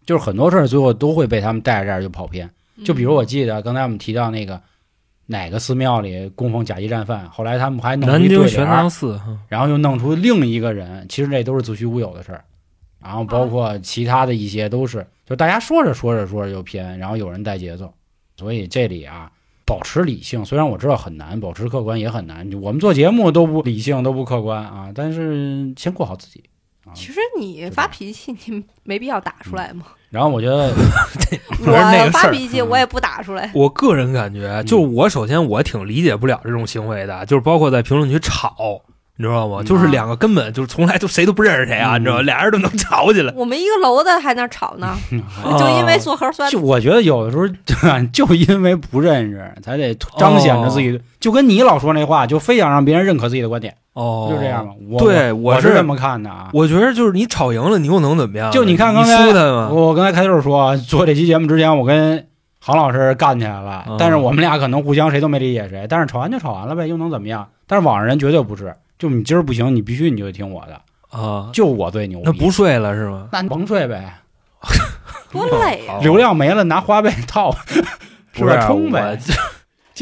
[0.04, 2.50] 就是很多事儿最后都会被他们带着这儿就跑偏。
[2.84, 4.60] 就比如我记得刚才我们提到那个
[5.26, 12.44] 哪个寺庙里供奉甲级战犯，后来他们还弄南一对联京玄儿奘寺，然后又弄出另一个人，其实这都是子虚乌有的事儿。
[13.00, 17.90] 然后包括其他的一些都是，就大家说着说着说着就偏，然后有人带节奏，
[18.40, 19.30] 所以这里啊，
[19.66, 22.50] 保持理性，虽然我知道很难，保持客观也很难。
[22.62, 26.42] 我们做节目都不理性，都不客观啊，但是先过好自己
[26.86, 26.90] 啊。
[26.94, 29.84] 其实你发脾气，你没必要打出来嘛。
[30.08, 30.74] 然后我觉得，
[31.60, 33.52] 我发脾气，嗯我也不打出来。
[33.54, 38.80] 我个人感觉，就是我首先我挺理解不了这种行为的，就是包括在评论区吵，
[39.20, 39.58] 你知道吗？
[39.60, 42.22] 嗯就是两个根本就是从来就谁都不认识谁啊，嗯你知道吗？
[42.22, 43.32] 俩人都能吵起来。
[43.36, 44.86] 我们一个楼的还那吵呢，
[45.44, 46.58] 啊就因为做核酸就。
[46.58, 47.46] 我觉得有的时候
[48.12, 54.72] 就 因为不认识，才得彰显着自己，就跟你老说那话，就非想让别人认可自己的观点，哦，就这样吧。
[54.88, 56.48] 我对我是这么看的啊。
[56.54, 58.50] 我觉得就是你吵赢了，你又能怎么样？
[58.50, 59.26] 就你看刚才？
[59.70, 62.26] 我刚才开头说做这期节目之前，我跟
[62.58, 67.48] 郝老师干起来了，嗯但是我们俩可能互相谁都没理解谁，但是吵完就吵完了呗，又能怎么样？
[67.66, 72.24] 但是网上人绝对不是，就你今儿不行，你必须你就得听我的，啊，就我最牛逼。
[72.26, 73.28] 那不睡了是吗？
[73.32, 74.14] 那甭睡呗，
[75.32, 75.98] 多累啊！
[76.04, 77.88] 流量没了拿花呗套， 是吧？
[78.34, 79.18] 不是充呗，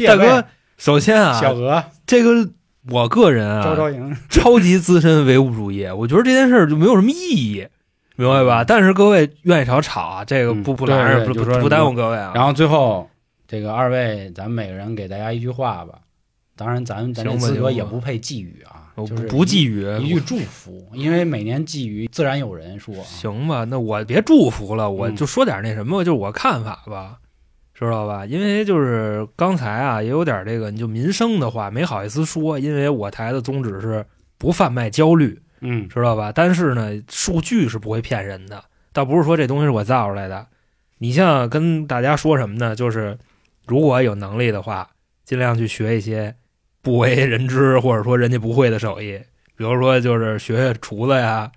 [0.05, 0.43] 大哥，
[0.77, 2.49] 首先啊，小鹅这个
[2.89, 3.89] 我个人啊，招招，
[4.29, 7.65] 超级资深唯物主义，我觉得这件事儿就没有什么意义，
[8.17, 8.65] 明白吧？
[8.65, 12.33] 但是各位愿意吵吵啊，这个嗯不不对拦着，不不不耽误各位啊。
[12.35, 13.09] 然后最后
[13.47, 15.99] 这个二位，咱们每个人给大家一句话吧。
[16.55, 18.88] 当然，咱咱这资格也不配寄语啊，
[19.29, 23.03] 不寄语，一句祝福，因为每年寄语自然有人说啊。
[23.03, 23.63] 行吧？
[23.65, 27.17] 那我别祝福了，我嗯就说点那什么，就是我看法吧，
[27.73, 28.25] 知道吧？
[28.25, 34.05] 因为就是刚才啊，也有点这个，你就民生的话没好意思说，因为我台的宗旨是
[34.37, 36.31] 不贩卖焦虑，嗯知道吧？
[36.33, 40.47] 但是呢，数据是不会骗人的，倒不是说这东西是我造出来的。
[40.97, 42.75] 你像跟大家说什么呢？
[42.75, 43.17] 就是
[43.65, 44.89] 如果有能力的话，
[45.23, 46.35] 尽量去学一些
[46.81, 49.19] 不为人知或者说人家不会的手艺，
[49.55, 51.51] 比如说就是学学厨子呀，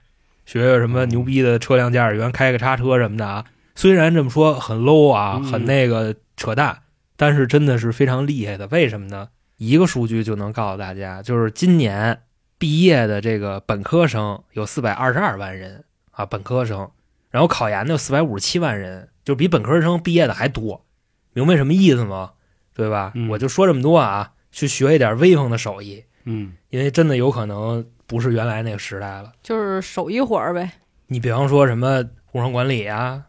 [0.45, 3.45] 学学什么牛逼的车辆驾驶员，开个叉车什么的啊。
[3.75, 6.83] 虽然这么说很 low 啊，嗯很那个扯淡，
[7.17, 8.67] 但是真的是非常厉害的。
[8.67, 9.29] 为什么呢？
[9.57, 12.21] 一个数据就能告诉大家，就是今年
[12.59, 16.91] 毕业的这个本科生有四百二十二万人啊，本科生，
[17.31, 20.85] 然后考研的有四百五十七万人，就比本科生毕业的还多，
[21.33, 22.33] 明白什么意思吗？
[22.75, 23.13] 对吧？
[23.15, 29.33] 嗯我就说这么多啊，去学一点威风的手艺，嗯因为真的有可能不是原来那个时代了。
[29.43, 30.71] 就是手艺活儿呗。
[31.09, 33.23] 你比方说什么工商管理啊、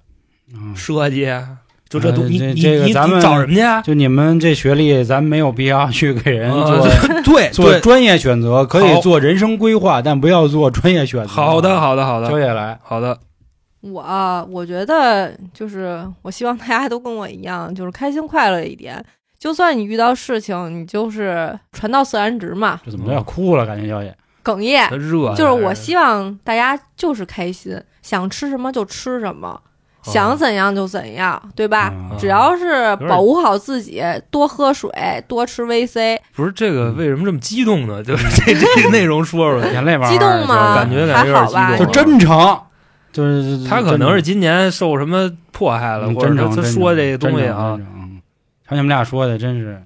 [0.54, 1.58] 嗯，设计啊，
[1.90, 3.82] 就这都、呃这你你你这个咱们找什么去啊？
[3.82, 6.88] 就你们这学历，咱没有必要去给人啊做
[7.24, 11.28] 对 对，做专业选择，可以做人生规划，但不要做专业选择。
[11.28, 12.80] 好的，好的，好的，交下来。
[12.84, 13.18] 好的。
[13.82, 19.04] 我我觉得就是我希望大家都跟我一样，就是开心快乐一点。
[19.44, 23.66] 就算你遇到事情，你就是船到自然直嘛，这怎么都要哭了？
[23.66, 24.90] 感觉小姐，哽咽。
[24.92, 29.60] 热呀，就是我希望大家就是开心，想吃什么就吃什么，
[30.02, 31.92] 想怎样就怎样，对吧？
[31.94, 34.90] 嗯只要是保护好自己，多喝水，
[35.28, 38.02] 多吃 VC，不是这个为什么这么激动呢？
[38.02, 40.76] 就是 这这内容说说，眼泪汪汪激动吗？
[40.76, 41.72] 感觉感觉有点还好吧？
[41.76, 42.60] 激动就真诚，
[43.12, 47.78] 就是他可能是今年受什么迫害了，嗯或者真诚真诚他他说这个东西啊
[48.68, 49.82] 瞧你们俩说的，真是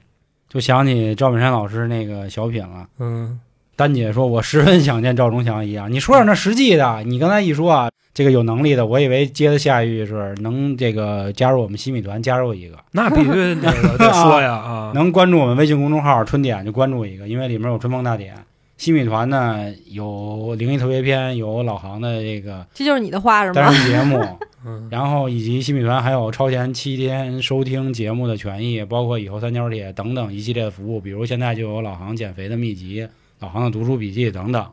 [0.47, 2.87] 就想起赵本山老师那个小品了。
[2.99, 3.39] 嗯，
[3.75, 7.03] 丹姐说：“我十分想念赵忠祥一样。”你说点那实际的。
[7.03, 18.35] 你刚才一说啊，这个有能力的，我以为接的下一句是能这个加入我们新米团，加入一个，那必须 那个得说呀啊，能关注我们微信公众号“春点”就关注一个，因为里面有春风大典。
[18.77, 23.71] 新米团呢有灵异特别篇，有老航的这个这就是你的话是单吗？
[23.71, 24.23] 人节目，
[24.67, 33.07] 嗯然后以及新米团还有超前七天收听节目的权益，包括以后三角铁等等一系列的服务，比如现在就有老航减肥的秘籍、
[33.39, 34.65] 老航的读书笔记等等。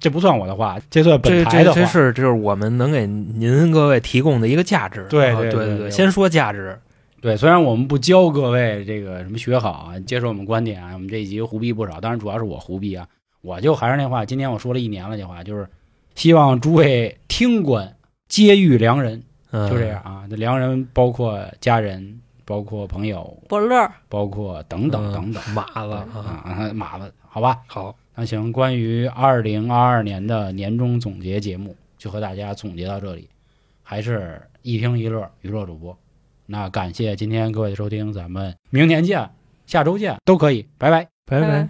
[0.00, 1.74] 这不算我的话，这算本台的话。
[1.74, 5.06] 这这是就是我们能给您各位提供的一个价值。
[5.08, 6.78] 对啊对对对对先说价值，
[7.22, 13.06] 对，虽然我们不教各位这个什么学好啊，接受我们观点啊，我们这一集胡逼不少，当然主要是我胡逼啊。
[13.40, 15.66] 我就还是那话，今天我说了一年了，这话就是
[16.14, 17.94] 希望诸位听官
[18.28, 19.22] 皆遇良人，嗯
[19.68, 20.26] 就这样啊。
[20.28, 25.42] 这良人包括家人，包括朋友，伯乐，包括等等嗯等等。
[25.54, 27.62] 马子啊马子，好吧。
[27.66, 33.28] 好，那行，关于二零二二年的年终总结节目，就和大家总结到这里，
[33.82, 35.96] 还是一听一乐娱乐主播。
[36.46, 39.30] 那感谢今天各位的收听，咱们明年见，
[39.66, 41.08] 下周见，都可以，拜拜。
[41.26, 41.68] 拜拜拜